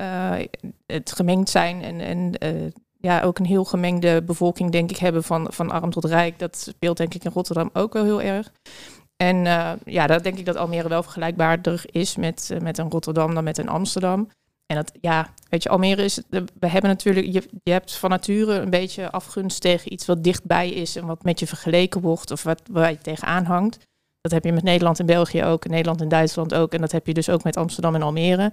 [0.87, 2.35] het gemengd zijn en, en
[3.01, 6.39] ja, ook een heel gemengde bevolking, denk ik, hebben van, van arm tot rijk.
[6.39, 8.53] Dat speelt denk ik in Rotterdam ook wel heel erg.
[9.17, 9.37] En
[9.85, 13.59] ja, dat denk ik dat Almere wel vergelijkbaarder is met, met een Rotterdam dan met
[13.59, 14.29] een Amsterdam.
[14.67, 18.53] En dat, ja, weet je, Almere is, we hebben natuurlijk, je, je hebt van nature
[18.53, 22.43] een beetje afgunst tegen iets wat dichtbij is en wat met je vergeleken wordt of
[22.43, 23.79] wat, waar je tegenaan hangt.
[24.21, 26.73] Dat heb je met Nederland en België ook, Nederland en Duitsland ook.
[26.73, 28.53] En dat heb je dus ook met Amsterdam en Almere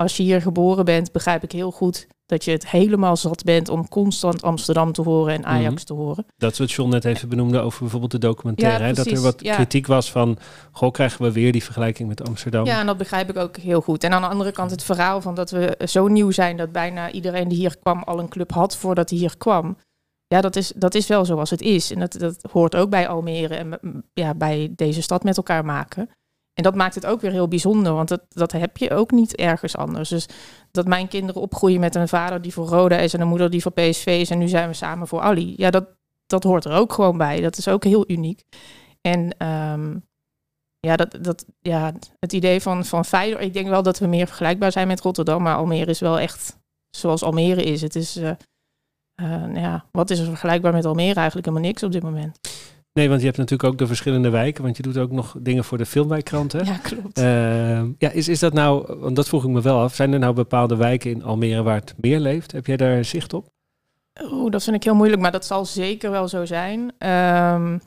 [0.00, 3.68] als je hier geboren bent, begrijp ik heel goed dat je het helemaal zat bent
[3.68, 5.84] om constant Amsterdam te horen en Ajax mhm.
[5.84, 6.26] te horen.
[6.36, 8.86] Dat is wat John net even benoemde over bijvoorbeeld de documentaire.
[8.86, 10.38] Ja, dat er wat kritiek was van,
[10.70, 12.64] goh, krijgen we weer die vergelijking met Amsterdam.
[12.64, 14.04] Ja, en dat begrijp ik ook heel goed.
[14.04, 17.10] En aan de andere kant het verhaal van dat we zo nieuw zijn dat bijna
[17.10, 19.76] iedereen die hier kwam al een club had voordat hij hier kwam.
[20.26, 21.90] Ja, dat is, dat is wel zoals het is.
[21.90, 23.78] En dat, dat hoort ook bij Almere en
[24.12, 26.10] ja, bij deze stad met elkaar maken.
[26.60, 29.36] En dat maakt het ook weer heel bijzonder, want dat, dat heb je ook niet
[29.36, 30.08] ergens anders.
[30.08, 30.26] Dus
[30.70, 33.62] dat mijn kinderen opgroeien met een vader die voor Roda is en een moeder die
[33.62, 35.54] voor PSV is en nu zijn we samen voor Ali.
[35.56, 35.84] Ja, dat,
[36.26, 37.40] dat hoort er ook gewoon bij.
[37.40, 38.44] Dat is ook heel uniek.
[39.00, 39.96] En ehm,
[40.80, 44.26] ja, dat, dat, ja, het idee van, van Feyenoord, ik denk wel dat we meer
[44.26, 46.58] vergelijkbaar zijn met Rotterdam, maar Almere is wel echt
[46.90, 47.82] zoals Almere is.
[47.82, 48.32] Het is, uh,
[49.54, 51.14] ja, wat is er vergelijkbaar met Almere?
[51.14, 52.38] Eigenlijk helemaal niks op dit moment.
[52.92, 55.64] Nee, want je hebt natuurlijk ook de verschillende wijken, want je doet ook nog dingen
[55.64, 56.64] voor de filmwijkkranten.
[56.64, 57.18] Ja, klopt.
[57.18, 60.18] Uh, ja, is, is dat nou, want dat vroeg ik me wel af, zijn er
[60.18, 62.52] nou bepaalde wijken in Almere waar het meer leeft?
[62.52, 63.48] Heb jij daar zicht op?
[64.22, 66.80] Oeh, dat vind ik heel moeilijk, maar dat zal zeker wel zo zijn.
[66.80, 67.80] Um,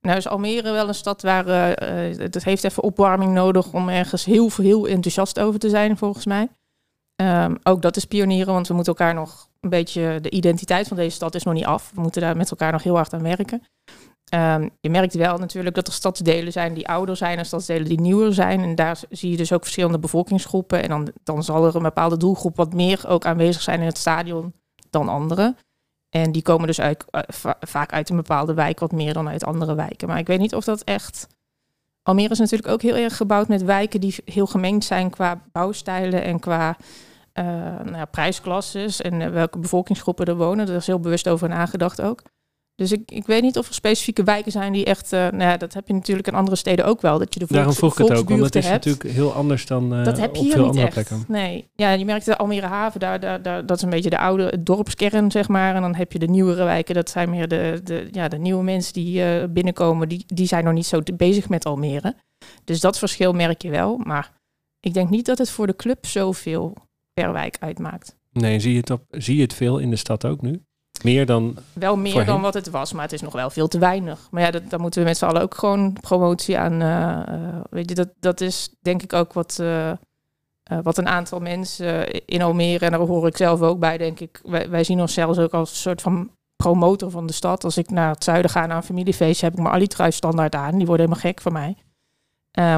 [0.00, 4.24] nou is Almere wel een stad waar uh, het heeft even opwarming nodig om ergens
[4.24, 6.48] heel, heel enthousiast over te zijn, volgens mij.
[7.16, 10.96] Um, ook dat is pionieren, want we moeten elkaar nog een beetje, de identiteit van
[10.96, 11.90] deze stad is nog niet af.
[11.94, 13.62] We moeten daar met elkaar nog heel hard aan werken.
[14.34, 18.00] Um, je merkt wel natuurlijk dat er stadsdelen zijn die ouder zijn en stadsdelen die
[18.00, 18.60] nieuwer zijn.
[18.60, 20.82] En daar zie je dus ook verschillende bevolkingsgroepen.
[20.82, 23.98] En dan, dan zal er een bepaalde doelgroep wat meer ook aanwezig zijn in het
[23.98, 24.52] stadion
[24.90, 25.56] dan anderen.
[26.08, 27.20] En die komen dus uit, uh,
[27.60, 30.08] vaak uit een bepaalde wijk wat meer dan uit andere wijken.
[30.08, 31.26] Maar ik weet niet of dat echt.
[32.02, 36.22] Almere is natuurlijk ook heel erg gebouwd met wijken die heel gemengd zijn qua bouwstijlen
[36.22, 36.76] en qua
[37.34, 37.44] uh,
[37.80, 40.66] nou prijsklasses en uh, welke bevolkingsgroepen er wonen.
[40.66, 42.22] Daar is heel bewust over nagedacht ook.
[42.76, 45.12] Dus ik, ik weet niet of er specifieke wijken zijn die echt...
[45.12, 47.18] Uh, nou ja, dat heb je natuurlijk in andere steden ook wel.
[47.18, 49.66] Dat je de volks, Daarom vroeg ik het ook, want het is natuurlijk heel anders
[49.66, 50.94] dan uh, dat heb je op veel andere echt.
[50.94, 51.24] plekken.
[51.28, 54.18] Nee, ja, je merkt de Almere Haven, daar, daar, daar, dat is een beetje de
[54.18, 55.74] oude dorpskern, zeg maar.
[55.74, 58.62] En dan heb je de nieuwere wijken, dat zijn meer de, de, ja, de nieuwe
[58.62, 60.08] mensen die uh, binnenkomen.
[60.08, 62.14] Die, die zijn nog niet zo bezig met Almere.
[62.64, 64.00] Dus dat verschil merk je wel.
[64.04, 64.32] Maar
[64.80, 66.76] ik denk niet dat het voor de club zoveel
[67.12, 68.16] per wijk uitmaakt.
[68.32, 70.62] Nee, zie je het, op, zie je het veel in de stad ook nu?
[71.06, 71.56] Meer dan.
[71.72, 74.28] Wel meer dan wat het was, maar het is nog wel veel te weinig.
[74.30, 76.82] Maar ja, dat, dan moeten we met z'n allen ook gewoon promotie aan.
[76.82, 79.92] Uh, weet je, dat, dat is denk ik ook wat, uh,
[80.82, 84.40] wat een aantal mensen in Almere, en daar hoor ik zelf ook bij, denk ik.
[84.44, 87.64] Wij, wij zien onszelf ook als een soort van promotor van de stad.
[87.64, 90.76] Als ik naar het zuiden ga naar een familiefeest, heb ik mijn Ali standaard aan.
[90.76, 91.76] Die worden helemaal gek van mij.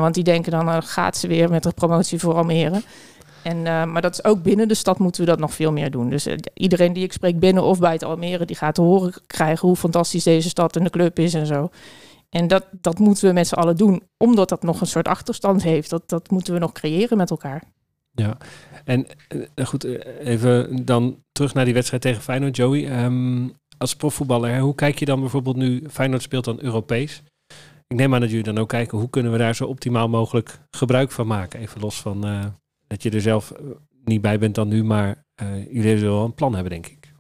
[0.00, 2.82] want die denken dan, gaat ze weer met de promotie voor Almere.
[3.42, 5.90] En, uh, maar dat is ook binnen de stad moeten we dat nog veel meer
[5.90, 6.10] doen.
[6.10, 9.68] Dus uh, iedereen die ik spreek binnen of bij het Almere, die gaat horen krijgen
[9.68, 11.70] hoe fantastisch deze stad en de club is en zo.
[12.30, 15.62] En dat, dat moeten we met z'n allen doen, omdat dat nog een soort achterstand
[15.62, 15.90] heeft.
[15.90, 17.62] Dat, dat moeten we nog creëren met elkaar.
[18.12, 18.36] Ja,
[18.84, 19.06] en
[19.54, 19.84] uh, goed,
[20.18, 23.04] even dan terug naar die wedstrijd tegen Feyenoord, Joey.
[23.04, 27.22] Um, als profvoetballer, hoe kijk je dan bijvoorbeeld nu, Feyenoord speelt dan Europees.
[27.86, 30.58] Ik neem aan dat jullie dan ook kijken, hoe kunnen we daar zo optimaal mogelijk
[30.70, 31.60] gebruik van maken?
[31.60, 32.24] Even los van
[32.88, 33.66] dat je er zelf eh,
[34.04, 37.12] niet bij bent dan nu, maar uh, jullie zullen wel een plan hebben, denk ik.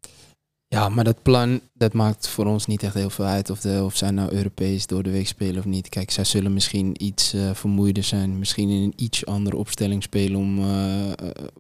[0.66, 3.80] Ja, maar dat plan, dat maakt voor ons niet echt heel veel uit of, de,
[3.84, 5.88] of zij nou Europees door de week spelen of niet.
[5.88, 10.40] Kijk, zij zullen misschien iets uh, vermoeider zijn, misschien in een iets andere opstelling spelen
[10.40, 10.56] om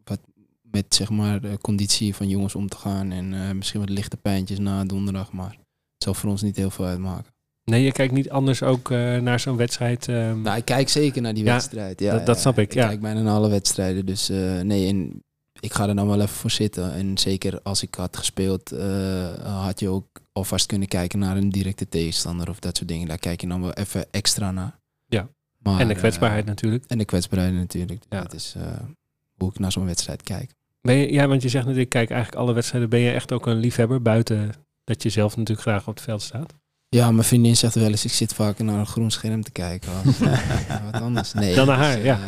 [0.04, 0.20] wat
[0.62, 4.58] met zeg maar de conditie van jongens om te gaan en misschien wat lichte pijntjes
[4.58, 7.32] na donderdag, maar het zal voor ons niet heel veel uitmaken.
[7.68, 10.08] Nee, je kijkt niet anders ook uh, naar zo'n wedstrijd.
[10.08, 10.32] Uh...
[10.32, 12.00] Nou, ik kijk zeker naar die wedstrijd.
[12.00, 12.68] Ja, dat, dat snap ik.
[12.68, 12.86] Ik ja.
[12.86, 14.06] kijk bijna naar alle wedstrijden.
[14.06, 15.24] Dus uh, nee, en
[15.60, 16.92] ik ga er dan wel even voor zitten.
[16.92, 18.70] En zeker als ik had gespeeld,
[19.42, 23.08] had je ook alvast kunnen kijken naar een directe tegenstander of dat soort dingen.
[23.08, 24.78] Daar kijk je dan wel even extra naar.
[25.06, 25.28] Ja.
[25.58, 26.84] Maar, en de kwetsbaarheid natuurlijk.
[26.86, 28.02] En de kwetsbaarheid natuurlijk.
[28.08, 28.22] Ja.
[28.22, 28.54] Dat is
[29.36, 30.54] hoe ik naar zo'n wedstrijd kijk.
[30.80, 32.90] Ben je, ja, want je zegt natuurlijk, ik kijk eigenlijk alle wedstrijden.
[32.90, 34.52] Ben je echt ook een liefhebber buiten
[34.84, 36.54] dat je zelf natuurlijk graag op het veld staat?
[36.90, 39.92] Ja, mijn vriendin zegt wel eens, ik zit vaak naar een groen scherm te kijken.
[40.06, 40.18] Of,
[40.68, 41.32] ja, wat anders.
[41.32, 42.18] Nee, Dan naar haar, dus, ja.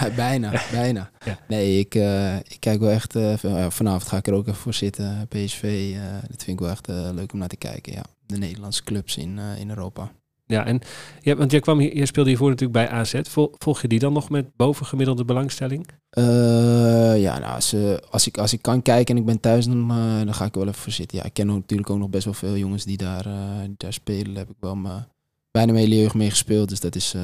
[0.00, 1.10] eh, bijna, bijna.
[1.24, 1.38] Ja.
[1.48, 3.34] Nee, ik, eh, ik kijk wel echt, eh,
[3.68, 5.26] vanavond ga ik er ook even voor zitten.
[5.28, 8.02] PSV, eh, dat vind ik wel echt leuk om naar te kijken, ja.
[8.26, 10.10] De Nederlandse clubs in, eh, in Europa.
[10.46, 10.80] Ja, en
[11.20, 13.20] ja, want jij kwam hier, speelde hiervoor natuurlijk bij AZ.
[13.22, 15.86] Vol- volg je die dan nog met bovengemiddelde belangstelling?
[16.10, 19.66] Eh, ja, nou, als, eh, als, ik, als ik kan kijken en ik ben thuis,
[19.66, 21.18] dan, eh, dan ga ik er wel even voor zitten.
[21.18, 23.26] Ja, ik ken ook, natuurlijk ook nog best wel veel jongens die daar,
[23.64, 24.34] die daar spelen.
[24.34, 25.06] Daar heb ik wel mijn,
[25.50, 26.68] bijna mijn hele jeugd mee gespeeld.
[26.68, 27.14] Dus dat, is,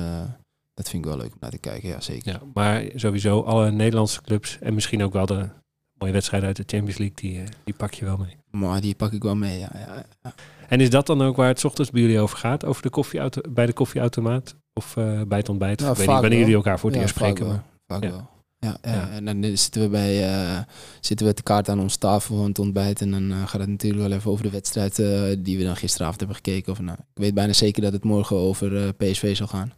[0.74, 2.32] dat vind ik wel leuk om naar te kijken, ja zeker.
[2.32, 5.48] Ja, maar sowieso alle Nederlandse clubs en misschien ook wel de
[5.98, 8.36] mooie wedstrijden uit de Champions League, die, die pak je wel mee.
[8.50, 9.70] Maar die pak ik wel mee, ja.
[9.74, 10.34] ja, ja.
[10.72, 12.64] En is dat dan ook waar het 's ochtends bij jullie over gaat?
[12.64, 14.56] Over de koffieauto bij de koffieautomaat?
[14.72, 15.80] Of eh, bij het ontbijt?
[15.80, 17.44] Nou, ik weet niet wanneer jullie elkaar voor het Ja, eerst spreken.
[17.44, 18.10] wel, Maar, Vaak Ja.
[18.10, 18.30] wel.
[18.58, 18.78] Ja,
[19.10, 20.58] en dan zitten we bij eh,
[21.00, 23.00] zitten we te kaart aan onze tafel van het ontbijt.
[23.00, 24.96] En dan eh, gaat het natuurlijk wel even over de wedstrijd
[25.44, 26.72] die we dan gisteravond hebben gekeken.
[26.72, 29.72] Of, nou, ik weet bijna zeker dat het morgen over PSV zal gaan.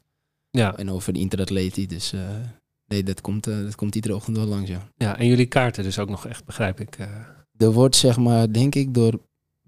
[0.50, 1.86] ja, En over de Interatleti.
[1.86, 2.12] Dus
[2.86, 4.88] nee, dat komt, dat komt iedere ochtend wel langs, ja.
[4.96, 6.96] ja, en jullie kaarten dus ook nog echt, begrijp ik.
[7.56, 9.20] Er wordt zeg maar, denk ik, door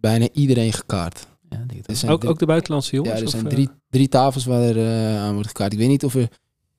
[0.08, 1.26] bijna iedereen gekaart.
[1.48, 3.14] Ja, denk Er ook, drie- ook de buitenlandse jongens?
[3.14, 3.50] ja, er of, zijn eh?
[3.52, 5.72] drie, drie tafels waar er eh, aan wordt gekaart.
[5.72, 6.28] Ik weet niet of er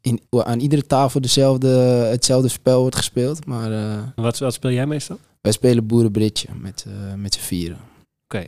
[0.01, 1.67] in, aan iedere tafel dezelfde,
[2.11, 3.45] hetzelfde spel wordt gespeeld.
[3.45, 5.17] Maar eh, Wat, wat speel jij meestal?
[5.41, 7.77] wij spelen boerenbritje met, eh, met z'n vieren.
[8.23, 8.45] Oké.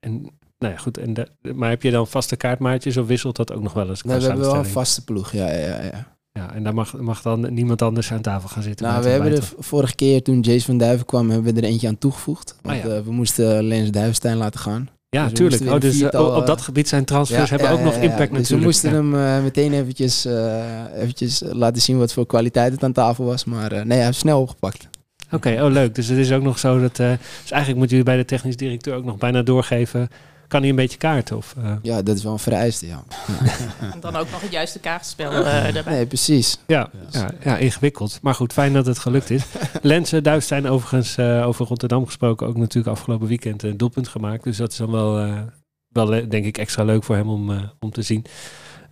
[0.00, 0.12] En,
[0.58, 0.98] nou ja, goed.
[0.98, 4.02] En de, maar heb je dan vaste kaartmaatjes of wisselt dat ook nog wel eens?
[4.02, 5.82] Nee, we hebben wel een vaste ploeg, ja, ja, ja.
[5.84, 8.86] Ja, en daar mag, mag dan niemand anders aan tafel gaan zitten.
[8.86, 11.66] Nou, we hebben er v- vorige keer toen Jason van Duiven kwam, hebben we er
[11.66, 12.56] eentje aan toegevoegd.
[12.62, 12.94] Want Ah, ja.
[12.96, 14.88] eh, we moesten Lens Duivenstein laten gaan.
[15.08, 15.62] Ja, dus tuurlijk.
[15.70, 17.94] Oh, dus eh, viertal, op dat eh, gebied zijn transfers hebben Ja, ook ja, nog
[17.94, 18.38] ja, impact ja.
[18.38, 18.96] Dus we moesten Ja.
[18.96, 20.64] hem eh, meteen eventjes, eh,
[20.96, 23.44] eventjes laten zien wat voor kwaliteit het aan tafel was.
[23.44, 24.88] Maar eh, nee, hij heeft snel opgepakt.
[25.32, 25.94] Oké, oh leuk.
[25.94, 26.98] Dus het is ook nog zo dat...
[26.98, 27.10] eh,
[27.42, 30.08] dus eigenlijk moeten jullie bij de technisch directeur ook nog bijna doorgeven...
[30.52, 31.36] Kan hij een beetje kaarten?
[31.36, 31.72] Of, eh?
[31.82, 33.04] Ja, dat is wel een vereiste, ja.
[33.92, 35.92] En dan ook nog het juiste kaartspel eh erbij.
[35.92, 36.58] Nee, precies.
[36.66, 38.18] Ja, ja, ja, ingewikkeld.
[38.22, 39.42] Maar goed, fijn dat het gelukt is.
[39.82, 42.46] Lense Duifstein overigens eh, over Rotterdam gesproken.
[42.46, 44.44] Ook natuurlijk afgelopen weekend een doelpunt gemaakt.
[44.44, 45.40] Dus dat is dan wel, eh,
[45.88, 48.24] wel eh, denk ik extra leuk voor hem om, eh, om te zien.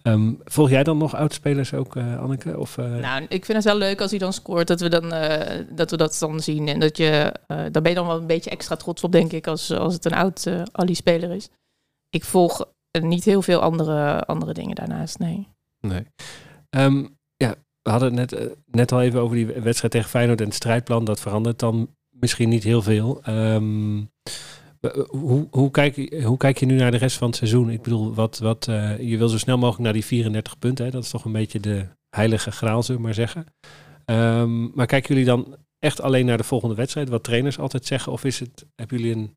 [0.02, 2.58] Ehm, volg jij dan nog oudspelers ook, eh, Anneke?
[2.58, 5.12] Of, eh, Nou, ik vind het wel leuk als hij dan scoort, dat we, dan,
[5.12, 6.68] eh, dat, we dat dan zien.
[6.68, 9.32] En dat je, eh, daar ben je dan wel een beetje extra trots op, denk
[9.32, 11.48] ik, als, als het een oud Ali-speler is.
[12.10, 12.64] Ik volg
[13.00, 15.48] niet heel veel andere, andere dingen daarnaast, nee.
[15.80, 16.06] Nee.
[16.70, 20.46] Ehm, ja, we hadden het net, net al even over die wedstrijd tegen Feyenoord en
[20.46, 21.04] het strijdplan.
[21.04, 23.20] Dat verandert dan misschien niet heel veel.
[23.22, 24.19] Ehm, we-
[25.08, 27.70] hoe, hoe, kijk, je- hoe kijk je nu naar de rest van het seizoen?
[27.70, 30.84] Ik bedoel, wat, wat, eh, je wil zo snel mogelijk naar die 34 punten.
[30.84, 30.90] Hè?
[30.90, 33.46] Dat is toch een beetje de heilige graal, zullen we maar zeggen.
[34.04, 38.12] Ehm, maar kijken jullie dan echt alleen naar de volgende wedstrijd, wat trainers altijd zeggen?
[38.12, 39.36] Of is het, hebben jullie een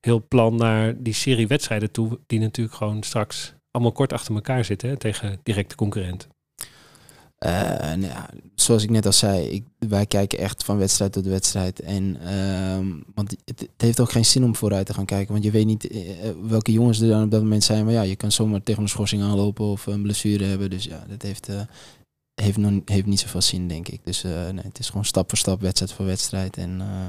[0.00, 4.64] heel plan naar die serie wedstrijden toe, die natuurlijk gewoon straks allemaal kort achter elkaar
[4.64, 6.30] zitten tegen directe concurrenten?
[7.38, 11.26] Eh, nou ja, zoals ik net al zei, ik, wij kijken echt van wedstrijd tot
[11.26, 11.80] wedstrijd.
[11.80, 15.32] En, ehm, want het, heeft ook geen zin om vooruit te gaan kijken.
[15.32, 16.00] Want je weet niet eh,
[16.42, 17.84] welke jongens er dan op dat moment zijn.
[17.84, 20.70] Maar ja, je kan zomaar tegen een schorsing aanlopen of een blessure hebben.
[20.70, 21.60] Dus ja, dat heeft, eh,
[22.34, 24.00] heeft, nog, heeft niet zoveel zin, denk ik.
[24.04, 26.56] Dus eh, nee, het is gewoon stap voor stap, wedstrijd voor wedstrijd.
[26.56, 27.06] En eh,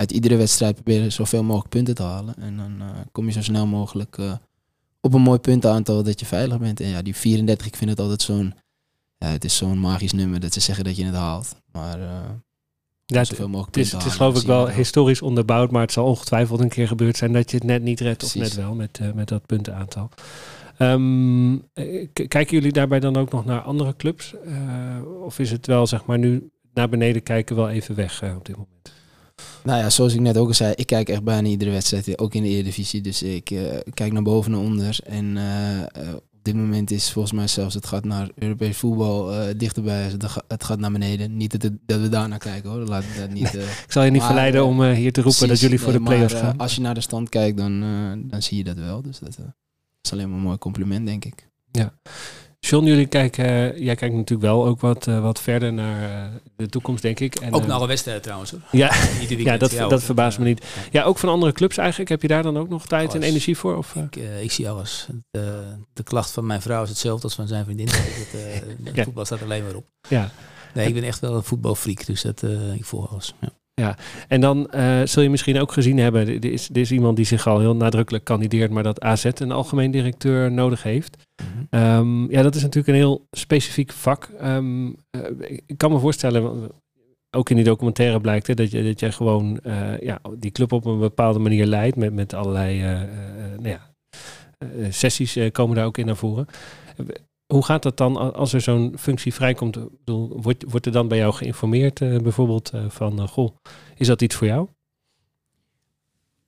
[0.00, 2.34] uit iedere wedstrijd proberen zoveel mogelijk punten te halen.
[2.36, 4.32] En dan eh, kom je zo snel mogelijk eh,
[5.00, 6.80] op een mooi puntenaantal dat je veilig bent.
[6.80, 8.54] En ja, die 34, ik vind het altijd zo'n...
[9.24, 11.56] Ja, het is zo'n magisch nummer dat ze zeggen dat je het haalt.
[11.72, 12.30] Maar eh
[13.06, 16.04] Ja, zoveel mogelijk het is, het is geloof ik wel historisch onderbouwd, maar het zal
[16.06, 18.98] ongetwijfeld een keer gebeurd zijn dat je het net niet redt of net wel met,
[18.98, 20.08] eh, met dat puntenaantal.
[20.78, 24.34] Ehm, eh, kijken jullie daarbij dan ook nog naar andere clubs?
[24.44, 28.36] Eh, of is het wel, zeg maar, nu naar beneden kijken wel even weg eh,
[28.36, 28.92] op dit moment?
[29.62, 32.34] Nou ja, zoals ik net ook al zei, ik kijk echt bijna iedere wedstrijd, ook
[32.34, 33.00] in de Eredivisie.
[33.00, 33.62] Dus ik eh,
[33.94, 34.98] kijk naar boven en onder.
[35.04, 39.32] En eh, eh, op dit moment is volgens mij zelfs, het gaat naar Europees voetbal
[39.32, 40.02] eh, dichterbij.
[40.02, 41.36] Het ga- Het gaat naar beneden.
[41.36, 42.78] Niet dat, het- dat we daar naar kijken hoor.
[42.80, 43.54] Laat dat niet...
[43.56, 45.88] eh, Ik zal je niet Maar, verleiden eh, om hier te roepen dat jullie voor
[45.92, 46.56] Nee, de play-offs gaan.
[46.58, 47.80] als je naar de stand kijkt, dan,
[48.28, 49.02] dan zie je dat wel.
[49.02, 49.38] Dus dat
[50.02, 51.48] is alleen maar een mooi compliment, denk ik.
[52.60, 56.32] John, jullie kijken, eh, jij kijkt natuurlijk wel ook wat, eh, wat verder naar eh,
[56.56, 57.34] de toekomst, denk ik.
[57.34, 58.60] En, Ook naar alle wedstrijden trouwens hoor.
[58.70, 58.92] Ja,
[59.28, 60.66] ja, dat, dat verbaast me niet.
[60.90, 61.02] Ja.
[61.02, 62.10] Ook van andere clubs eigenlijk.
[62.10, 63.76] Heb je daar dan ook nog tijd en energie voor?
[63.76, 63.94] Of?
[63.94, 65.06] Ik, ik zie alles.
[65.30, 65.42] Eh,
[65.92, 67.88] de klacht van mijn vrouw is hetzelfde als van zijn vriendin.
[68.94, 69.04] Ja.
[69.04, 69.86] voetbal staat alleen maar op.
[70.08, 70.30] Ja.
[70.74, 72.42] Nee, ik ben echt wel een voetbalfreak, dus dat,
[72.74, 73.34] ik volg alles.
[73.40, 73.48] Ja.
[74.28, 77.26] En dan eh, zul je misschien ook gezien hebben, er is, er is iemand die
[77.26, 81.28] zich al heel nadrukkelijk kandideert, maar dat AZ een algemeen directeur nodig heeft.
[81.70, 84.30] Ehm, ja, dat is natuurlijk een heel specifiek vak.
[84.38, 85.20] Ehm, eh,
[85.66, 86.70] ik kan me voorstellen,
[87.36, 90.72] ook in die documentaire blijkt hè, dat, je, dat jij gewoon eh, ja, die club
[90.72, 91.96] op een bepaalde manier leidt.
[91.96, 92.80] Met, met allerlei
[93.58, 93.92] nou ja,
[94.90, 96.46] sessies komen daar ook in naar voren.
[97.50, 99.78] Hoe gaat dat dan als er zo'n functie vrijkomt?
[100.04, 103.56] Wordt, wordt er dan bij jou geïnformeerd eh, bijvoorbeeld eh, van, eh, goh,
[103.96, 104.68] is dat iets voor jou?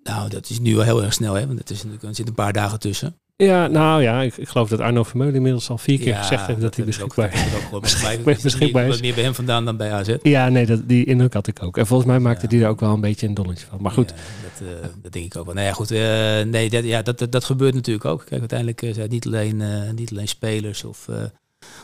[0.03, 1.47] Nou, dat is nu wel heel erg snel, hè?
[1.47, 3.22] Want het is er zitten een paar dagen tussen.
[3.37, 6.61] Ja, nou ja, ik, ik geloof dat Arno Vermeulen inmiddels al vier keer gezegd heeft
[6.61, 7.33] dat, hij beschikbaar
[8.37, 9.01] is beschikbaar is.
[9.01, 10.16] Meer bij hem vandaan dan bij AZ.
[10.22, 11.76] Ja, nee, dat, die indruk had ik ook.
[11.76, 12.49] En volgens mij maakte Ja.
[12.49, 13.78] die er ook wel een beetje een donnetje van.
[13.83, 14.16] Maar goed, Ja,
[14.59, 15.55] dat, eh, dat denk ik ook wel.
[15.55, 15.91] Nou ja, goed.
[15.91, 18.24] eh, nee, dat, ja, dat, dat, dat gebeurt natuurlijk ook.
[18.26, 19.62] Kijk, uiteindelijk eh, zijn het niet alleen,
[19.95, 21.09] niet alleen spelers of,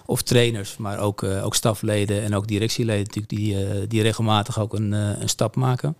[0.07, 4.93] of trainers, maar ook, ook stafleden en ook directieleden natuurlijk die, die regelmatig ook een,
[4.93, 5.97] een stap maken.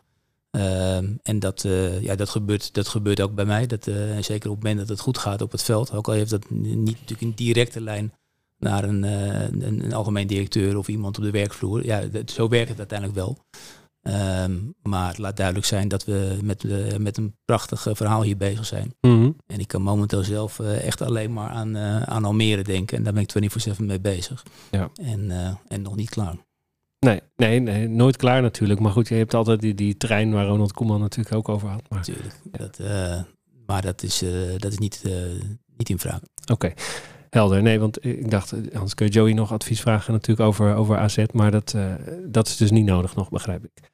[0.51, 3.67] Ehm, en dat, eh, ja, dat, gebeurt, dat gebeurt ook bij mij.
[3.67, 5.93] Dat, eh, zeker op het moment dat het goed gaat op het veld.
[5.93, 8.13] Ook al heeft dat niet natuurlijk een directe lijn
[8.59, 11.85] naar een, eh, een, een algemeen directeur of iemand op de werkvloer.
[11.85, 13.39] Ja, dat, zo werkt het uiteindelijk wel.
[14.03, 16.65] Ehm, maar het laat duidelijk zijn dat we met,
[16.99, 18.95] met een prachtig verhaal hier bezig zijn.
[19.01, 19.31] mhm.
[19.47, 21.77] En ik kan momenteel zelf echt alleen maar aan,
[22.09, 22.97] aan Almere denken.
[22.97, 23.31] En daar ben ik
[23.79, 24.43] 24-7 mee bezig.
[24.71, 24.91] Ja.
[25.03, 25.31] En,
[25.69, 26.48] en nog niet klaar.
[27.01, 28.81] Nee, nee, nee, nooit klaar natuurlijk.
[28.81, 31.83] Maar goed, je hebt altijd die, die trein waar Ronald Koeman natuurlijk ook over had.
[31.89, 32.35] Maar Natuurlijk.
[32.51, 33.21] Dat, eh,
[33.67, 35.13] maar dat is, eh, dat is niet, eh,
[35.77, 36.21] niet in vraag.
[36.53, 36.73] oké,
[37.31, 37.63] helder.
[37.63, 41.25] Nee, want ik dacht, anders kun je Joey nog advies vragen natuurlijk over, over AZ.
[41.33, 41.93] Maar dat, eh,
[42.27, 43.91] dat is dus niet nodig nog, begrijp ik.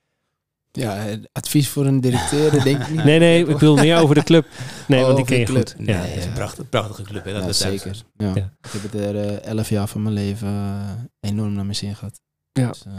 [0.70, 3.05] Ja, advies voor een directeur, denk ik niet.
[3.11, 4.46] Nee, nee, ik bedoel meer over de club.
[4.88, 5.68] Nee, Oh, want die ken je club.
[5.68, 5.86] goed.
[5.86, 6.28] Ja, het is ja.
[6.28, 7.24] een prachtige, prachtige club.
[7.24, 8.02] Hè, dat Ja, zeker.
[8.16, 8.32] Ja.
[8.34, 8.52] Ja.
[8.62, 10.50] Ik heb het er eh, elf jaar van mijn leven
[11.20, 12.20] enorm naar mijn zin gehad.
[12.61, 12.68] Ja.
[12.68, 12.92] Dus, eh,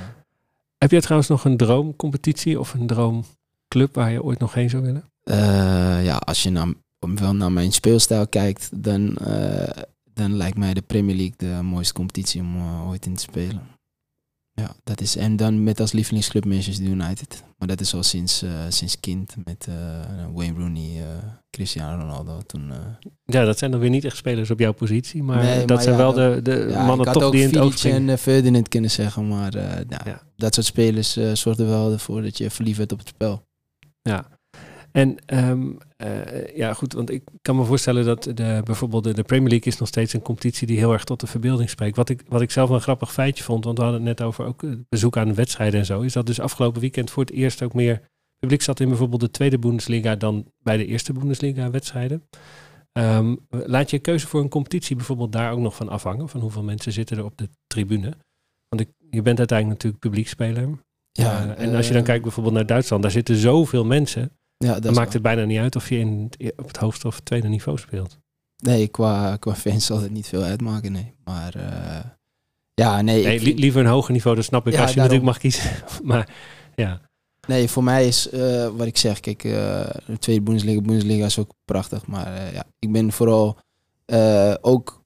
[0.78, 4.84] Heb jij trouwens nog een droomcompetitie of een droomclub waar je ooit nog heen zou
[4.84, 5.04] willen?
[5.24, 9.84] Eh, ja, als je naar, wel naar mijn speelstijl kijkt, dan, eh,
[10.14, 13.62] dan lijkt mij de Premier League de mooiste competitie om ooit in te spelen.
[14.56, 15.16] Ja, dat is.
[15.16, 17.44] En dan met als lievelingsclub Manchester United.
[17.58, 19.76] Maar dat is al sinds, eh, sinds kind met eh,
[20.34, 21.08] Wayne Rooney, eh,
[21.50, 22.42] Cristiano Ronaldo.
[22.46, 22.72] Toen,
[23.26, 25.24] Ja, dat zijn dan weer niet echt spelers op jouw positie.
[25.24, 27.58] Maar Nee, dat maar zijn ja, wel de, de ja, mannen toch die in het
[27.58, 29.52] oog en Ferdinand kunnen zeggen, maar
[29.88, 30.22] nou, Ja.
[30.36, 33.44] dat soort spelers zorgden wel ervoor dat je verliefd werd op het spel.
[34.02, 34.35] Ja.
[34.96, 39.24] En ehm, eh, ja, goed, want ik kan me voorstellen dat de, bijvoorbeeld de, de
[39.24, 41.96] Premier League is nog steeds een competitie die heel erg tot de verbeelding spreekt.
[41.96, 44.46] Wat ik, wat ik zelf een grappig feitje vond, want we hadden het net over
[44.46, 47.34] ook het bezoek aan de wedstrijden en zo, is dat dus afgelopen weekend voor het
[47.34, 48.02] eerst ook meer
[48.40, 52.28] publiek zat in bijvoorbeeld de tweede Bundesliga dan bij de eerste Bundesliga wedstrijden.
[52.92, 56.64] Ehm, laat je keuze voor een competitie bijvoorbeeld daar ook nog van afhangen, van hoeveel
[56.64, 58.14] mensen zitten er op de tribune?
[58.70, 60.70] Want ik, je bent uiteindelijk natuurlijk publiekspeler.
[61.12, 64.32] Ja, Eh, en als je dan eh, kijkt bijvoorbeeld naar Duitsland, daar zitten zoveel mensen.
[64.58, 67.08] Ja, dat Dan maakt het bijna niet uit of je in e- op het hoogste
[67.08, 68.18] of tweede niveau speelt.
[68.64, 71.14] Nee, qua, qua fans zal het niet veel uitmaken, nee.
[71.24, 72.06] Maar eh,
[72.74, 74.90] ja, nee, Nee, ik li- vind- liever een hoger niveau, dat snap ik, Ja, als
[74.94, 75.26] je daarom.
[75.26, 75.84] natuurlijk mag kiezen.
[76.12, 76.30] maar
[76.76, 77.02] ja,
[77.48, 79.52] nee, voor mij is eh, wat ik zeg, kijk, eh,
[80.06, 82.06] de tweede Bundesliga, Bundesliga is ook prachtig.
[82.08, 83.58] Maar ja, ik ben vooral
[84.62, 85.04] ook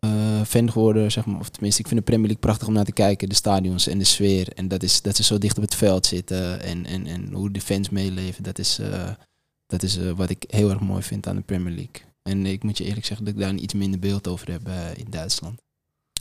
[0.00, 1.40] eh, fan geworden, zeg maar.
[1.40, 3.28] Of tenminste, ik vind de Premier League prachtig om naar te kijken.
[3.28, 4.48] De stadions en de sfeer.
[4.54, 6.62] En dat is dat ze zo dicht op het veld zitten.
[6.62, 8.42] En, en, en hoe de fans meeleven.
[8.42, 9.08] Dat is, eh,
[9.66, 12.02] dat is eh, wat ik heel erg mooi vind aan de Premier League.
[12.22, 14.60] En ik moet je eerlijk zeggen dat ik daar een iets minder beeld over heb
[14.96, 15.60] in Duitsland.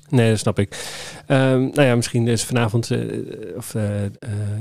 [0.09, 0.99] nee, dat snap ik.
[1.25, 2.99] Ehm, nou ja, misschien is vanavond, eh,
[3.55, 3.73] of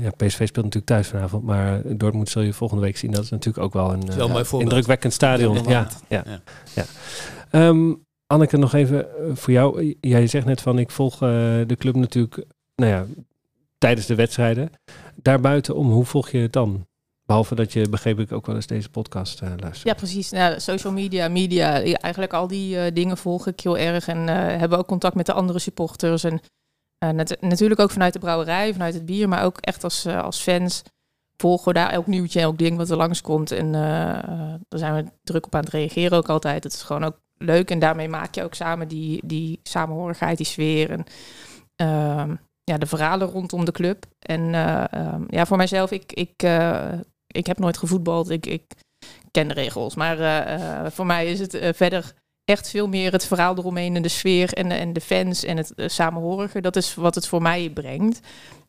[0.01, 3.11] ja, PSV speelt natuurlijk thuis vanavond, maar Dortmund zul je volgende week zien.
[3.11, 5.63] Dat is natuurlijk ook wel een indrukwekkend stadion.
[5.67, 6.41] Ja, Ja, ja,
[6.73, 6.85] Ja.
[8.31, 9.95] Anneke, nog even eh, voor jou.
[10.01, 11.19] Jij zegt net van, ik volg eh,
[11.67, 13.05] de club natuurlijk, nou ja,
[13.77, 14.71] tijdens de wedstrijden.
[15.15, 16.87] Daarbuiten om, hoe volg je het dan?
[17.25, 19.87] Behalve dat je, begreep ik, ook wel eens deze podcast eh luistert.
[19.87, 20.29] Ja, precies.
[20.29, 24.07] Nou, social media, media, eigenlijk al die dingen volg ik heel erg.
[24.07, 26.23] En hebben ook contact met de andere supporters.
[26.23, 26.41] En
[27.15, 29.27] nat- natuurlijk ook vanuit de brouwerij, vanuit het bier.
[29.29, 30.83] Maar ook echt als, als fans
[31.37, 33.51] volgen we daar elk nieuwtje, elk ding wat er langskomt.
[33.51, 33.81] En eh,
[34.67, 36.63] daar zijn we druk op aan het reageren ook altijd.
[36.63, 37.71] Het is gewoon ook leuk.
[37.71, 40.91] En daarmee maak je ook samen die, die samenhorigheid, die sfeer.
[40.91, 41.05] En
[41.75, 44.05] ehm, ja, de verhalen rondom de club.
[44.19, 46.91] En eh, ehm, ja, voor mijzelf, ik, ik, eh,
[47.27, 48.29] ik heb nooit gevoetbald.
[48.29, 48.63] Ik, ik
[49.31, 49.95] ken de regels.
[49.95, 52.13] Maar eh, voor mij is het verder
[52.43, 55.73] echt veel meer het verhaal eromheen en de sfeer en, en de fans en het
[55.85, 56.61] samenhorigen.
[56.61, 58.19] Dat is wat het voor mij brengt.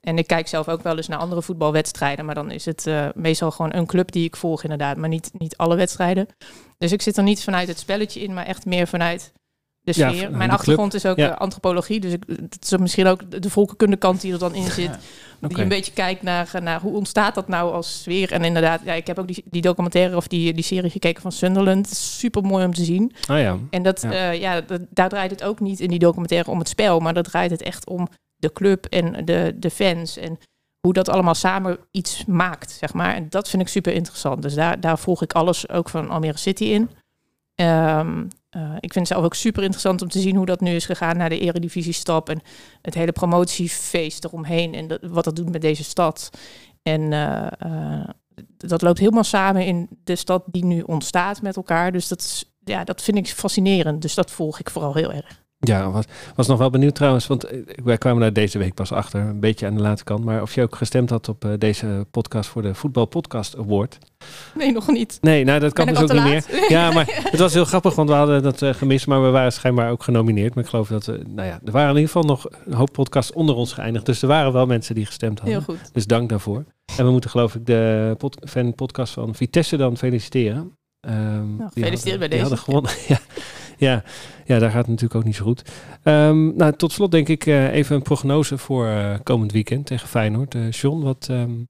[0.01, 2.25] En ik kijk zelf ook wel eens naar andere voetbalwedstrijden.
[2.25, 4.97] Maar dan is het meestal gewoon een club die ik volg inderdaad.
[4.97, 6.27] Maar niet, niet alle wedstrijden.
[6.81, 9.33] Dus ik zit er niet vanuit het spelletje in, maar echt meer vanuit
[9.81, 10.31] de sfeer.
[10.31, 11.31] Mijn de achtergrond is ook Ja.
[11.31, 12.01] eh, antropologie.
[12.01, 14.91] Dus ik, het is misschien ook de- de volkenkunde die er dan in zit.
[15.41, 18.33] Die een beetje kijkt naar, naar hoe ontstaat dat nou als sfeer.
[18.33, 21.33] En inderdaad, ja, ik heb ook die, die documentaire of die, die serie gekeken van
[21.33, 21.89] Sunderland.
[21.89, 23.13] Super mooi om te zien.
[23.27, 24.13] Ah ja, En dat, Ja.
[24.13, 24.31] ja.
[24.31, 27.01] ja, dat, daar draait het ook niet in die documentaire om het spel.
[27.01, 30.17] Maar dat draait het echt om de club en de, de fans.
[30.17, 30.39] En
[30.81, 33.15] hoe dat allemaal samen iets maakt, zeg maar.
[33.15, 34.43] En dat vind ik super interessant.
[34.43, 36.91] Dus daar, daar volg ik alles ook van Almere City in.
[37.55, 40.75] Ehm, eh, ik vind het zelf ook super interessant om te zien hoe dat nu
[40.75, 42.41] is gegaan naar de eredivisie stap en
[42.83, 46.31] het hele promotiefeest eromheen en wat dat doet met deze stad.
[46.83, 48.09] En uh, uh,
[48.57, 51.93] dat loopt helemaal samen in de stad die nu ontstaat met elkaar.
[51.93, 54.03] Dus dat, is, ja, dat vind ik fascinerend.
[54.03, 55.43] Dus dat volg ik vooral heel erg.
[55.63, 56.05] Ja, was,
[56.35, 59.41] was nog wel benieuwd trouwens, want eh, wij kwamen daar deze week pas achter, een
[59.41, 60.25] beetje aan de late kant.
[60.25, 63.99] Maar of je ook gestemd had op uh, deze podcast voor de Voetbal Podcast Award.
[64.55, 65.19] Nee, nog niet.
[65.21, 66.45] Nee, nou dat kan dus ook niet meer.
[66.69, 69.53] Ja, maar het was heel grappig, want we hadden dat uh, gemist, maar we waren
[69.53, 70.55] schijnbaar ook genomineerd.
[70.55, 72.93] Maar ik geloof dat, we, nou ja, er waren in ieder geval nog een hoop
[72.93, 74.07] podcasts onder ons geëindigd.
[74.07, 75.57] Dus er waren wel mensen die gestemd hadden.
[75.57, 75.91] Heel goed.
[75.93, 76.65] Dus dank daarvoor.
[76.97, 80.79] En we moeten geloof ik de pod fan podcast van Vitesse dan feliciteren.
[81.01, 82.41] Um, nou, gefeliciteerd bij die deze.
[82.41, 82.93] hadden gewonnen.
[83.09, 83.19] ja.
[83.81, 84.03] Ja,
[84.45, 85.63] ja, daar gaat het natuurlijk ook niet zo goed.
[86.05, 90.09] Um, nou, tot slot denk ik uh, even een prognose voor uh, komend weekend tegen
[90.09, 90.55] Feyenoord.
[90.55, 91.69] Uh, John, wat um,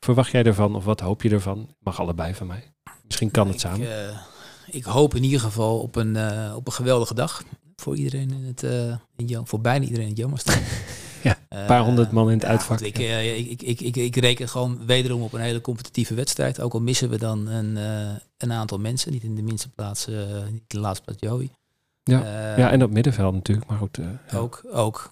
[0.00, 1.74] verwacht jij ervan of wat hoop je ervan?
[1.78, 2.72] Mag allebei van mij.
[3.04, 3.80] Misschien kan het samen.
[3.80, 6.16] Ik, ik hoop in ieder geval op een,
[6.54, 7.42] op een geweldige dag
[7.76, 8.62] voor iedereen in het,
[9.16, 10.62] in voor bijna iedereen in het Jomaster.
[11.22, 12.80] Ja, een paar honderd man in het ja, uitvak.
[12.80, 16.60] Ik, uh, ik, ik, ik, ik, reken gewoon wederom op een hele competitieve wedstrijd.
[16.60, 19.12] Ook al missen we dan een, uh, een aantal mensen.
[19.12, 20.16] Niet in de minste plaats, uh,
[20.50, 21.50] niet in de laatste plaats Joey.
[22.02, 23.68] Ja, ja en op middenveld natuurlijk.
[23.68, 24.38] Maar goed, ja.
[24.38, 25.10] Ook, ook.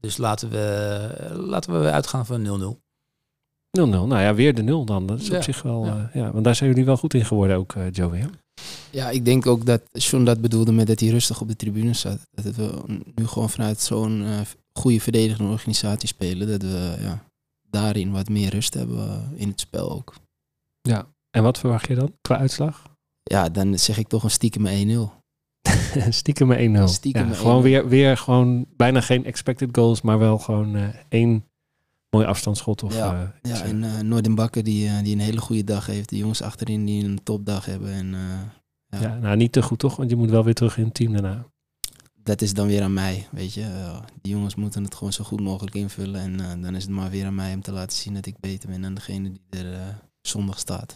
[0.00, 2.80] dus laten we, laten we uitgaan van 0-0.
[3.78, 5.06] 0-0, nou ja, weer de 0 dan.
[5.06, 6.32] Dat is Ja, op zich wel, ja.
[6.32, 8.18] Want daar zijn jullie wel goed in geworden ook, uh, Joey.
[8.18, 8.26] Hè?
[8.90, 11.92] Ja, ik denk ook dat John dat bedoelde met dat hij rustig op de tribune
[11.92, 12.18] zat.
[12.30, 12.82] Dat we
[13.14, 14.40] nu gewoon vanuit zo'n uh,
[14.72, 16.48] goede verdedigende organisatie spelen.
[16.48, 17.24] Dat we ja,
[17.62, 20.14] daarin wat meer rust hebben uh, in het spel ook.
[20.80, 22.90] Ja, en wat verwacht je dan qua uitslag?
[23.22, 25.20] Ja, dan zeg ik toch een stiekem 1-0.
[26.08, 26.92] Stiekem met 1-0.
[26.92, 27.64] Stiekem ja, gewoon 1-0.
[27.64, 31.44] weer, weer gewoon bijna geen expected goals, maar wel gewoon uh, één
[32.10, 32.82] mooi afstandsschot.
[32.82, 36.08] Of, Ja, uh, ja en uh, Noorden Bakker die, die een hele goede dag heeft.
[36.08, 37.92] De jongens achterin die een topdag hebben.
[37.92, 38.14] En
[38.86, 40.94] ja, ja, nou niet te goed toch, want je moet wel weer terug in het
[40.94, 41.46] team daarna.
[42.22, 43.60] Dat is dan weer aan mij, weet je.
[43.60, 46.20] Uh, die jongens moeten het gewoon zo goed mogelijk invullen.
[46.20, 48.40] En uh, dan is het maar weer aan mij om te laten zien dat ik
[48.40, 49.80] beter ben dan degene die er uh,
[50.20, 50.94] zondag staat.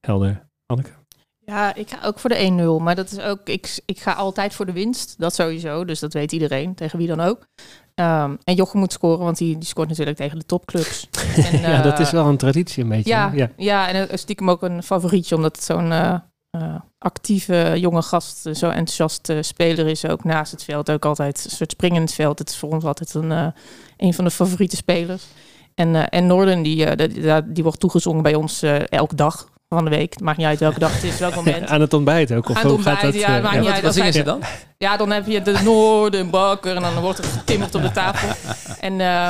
[0.00, 0.48] Helder.
[0.66, 0.90] Anneke?
[1.38, 2.82] Ja, ik ga ook voor de 1-0.
[2.82, 5.14] Maar dat is ook, ik, ik ga altijd voor de winst.
[5.18, 5.84] Dat sowieso.
[5.84, 7.46] Dus dat weet iedereen, tegen wie dan ook.
[7.94, 11.08] Um, en Jochem moet scoren, want die, die scoort natuurlijk tegen de topclubs.
[11.36, 13.10] En, ja, dat is wel een traditie een beetje.
[13.10, 13.50] Ja, ja.
[13.56, 16.18] ja en uh, stiekem ook een favorietje, omdat het zo'n uh,
[16.98, 20.06] actieve jonge gast, zo enthousiast speler is.
[20.06, 22.38] Ook naast het veld, ook altijd een soort springen in het veld.
[22.38, 23.52] Het is voor ons altijd een,
[23.96, 25.24] een van de favoriete spelers.
[25.74, 30.12] En, en Norden, die, die, die wordt toegezongen bij ons elke dag van de week.
[30.12, 31.68] Het maakt niet uit welke dag het is, welk moment.
[31.68, 32.48] Aan het ontbijt ook?
[32.48, 33.60] Of Aan het hoe gaat ontbijt, dat, ja, maakt ja.
[33.60, 33.74] niet Wat, uit.
[33.74, 34.42] wat Dat zingen ze dan?
[34.80, 38.28] Ja, dan heb je de Noordenbakker en dan wordt er getimmerd op de tafel.
[38.80, 39.28] En eh,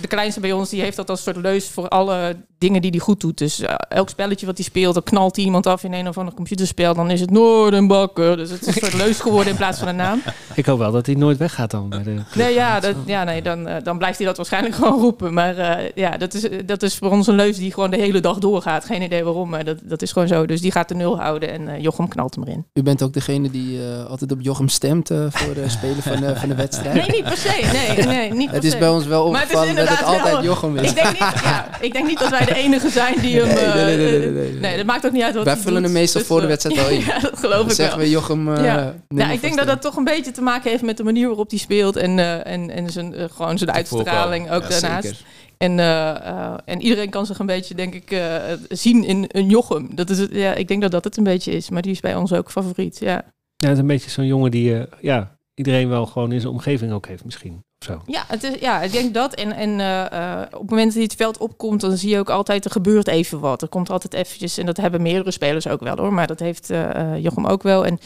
[0.00, 3.00] de kleinste bij ons, die heeft dat als soort leus voor alle dingen die hij
[3.00, 3.38] goed doet.
[3.38, 6.18] Dus eh, elk spelletje wat hij speelt, dan knalt hij iemand af in een of
[6.18, 6.94] ander computerspel.
[6.94, 8.36] Dan is het Noordenbakker.
[8.36, 10.22] Dus het is een soort leus geworden in plaats van een naam.
[10.54, 12.34] Ik hoop wel dat hij nooit weggaat dan bij de club.
[12.34, 15.34] Nee, ja, dat, ja nee, dan, eh, dan blijft hij dat waarschijnlijk gewoon roepen.
[15.34, 18.20] Maar eh, ja, dat is, dat is voor ons een leus die gewoon de hele
[18.20, 18.84] dag doorgaat.
[18.84, 20.46] Geen idee waarom, maar dat, dat is gewoon zo.
[20.46, 22.66] Dus die gaat de nul houden en eh, Jochem knalt hem erin.
[22.72, 26.24] U bent ook degene die uh, altijd op Jochem stemt uh, voor de spelen van,
[26.24, 26.94] uh, van de wedstrijd.
[26.94, 27.68] Nee, niet per se.
[27.72, 28.78] Nee, nee niet per Het is se.
[28.78, 30.88] bij ons wel opgevallen dat het inderdaad altijd wel- Jochem is.
[30.90, 33.46] Ik denk, niet, ja, ik denk niet dat wij de enige zijn die hem...
[33.46, 35.56] Nee, eh, nee, nee, nee, nee, nee, nee, dat maakt ook niet uit wat Wij
[35.56, 37.04] vullen hem meestal Dus, voor de eh, wedstrijd wel in.
[37.04, 38.06] Ja, dat geloof Dan ik zeggen wel.
[38.06, 38.48] we Jochem...
[38.48, 38.94] Uh, Ja.
[39.08, 41.50] Nou, ik denk dat dat toch een beetje te maken heeft met de manier waarop
[41.50, 45.04] hij speelt en, uh, en, en zijn, uh, gewoon zijn uitstraling ook ja, daarnaast.
[45.06, 45.20] Zeker.
[45.58, 48.34] En, uh, en iedereen kan zich een beetje, denk ik, uh,
[48.68, 49.88] zien in een Jochem.
[49.94, 52.00] Dat is het, ja, ik denk dat dat het een beetje is, maar die is
[52.00, 52.98] bij ons ook favoriet.
[53.00, 53.24] Ja,
[53.60, 56.52] Ja, het is een beetje zo'n jongen die uh, ja, iedereen wel gewoon in zijn
[56.52, 57.64] omgeving ook heeft misschien.
[57.84, 58.02] Zo.
[58.06, 59.34] ja, het is, ja ik denk dat.
[59.34, 62.30] En, en uh, op het moment dat hij het veld opkomt, dan zie je ook
[62.30, 63.62] altijd, er gebeurt even wat.
[63.62, 66.70] Er komt altijd eventjes, en dat hebben meerdere spelers ook wel hoor, maar dat heeft
[66.70, 67.86] uh, Jochem ook wel.
[67.86, 67.98] En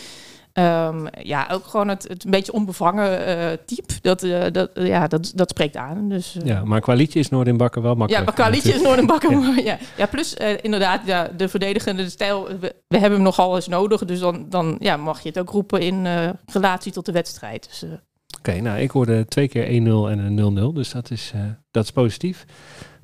[0.59, 3.95] Um, ja, ook gewoon het, het een beetje onbevangen uh, type.
[4.01, 6.09] Dat, uh, dat, uh, ja, dat, dat spreekt aan.
[6.09, 8.27] Dus, ja, maar qua liedje is Noordin Bakker wel makkelijk.
[8.27, 9.55] Ja, maar qua liedje is Noordin Bakker ja.
[9.57, 9.79] ja.
[9.97, 12.47] ja, plus inderdaad, ja, de verdedigende stijl.
[12.61, 14.05] We, we, hebben hem nogal eens nodig.
[14.05, 16.07] Dus dan, dan ja, mag je het ook roepen in
[16.47, 17.67] relatie tot de wedstrijd.
[17.69, 18.01] Dus, Oké,
[18.39, 19.69] okay, nou, ik hoorde twee keer 1-0
[20.11, 20.75] en een 0-0.
[20.75, 21.33] Dus dat is,
[21.71, 22.45] dat is positief.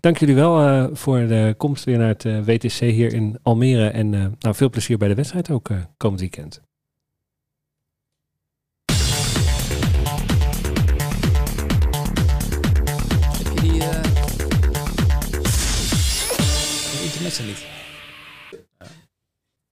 [0.00, 3.88] Dank jullie wel voor de komst weer naar het WTC hier in Almere.
[3.88, 6.60] En nou, veel plezier bij de wedstrijd ook komend weekend.
[17.36, 17.79] Heb je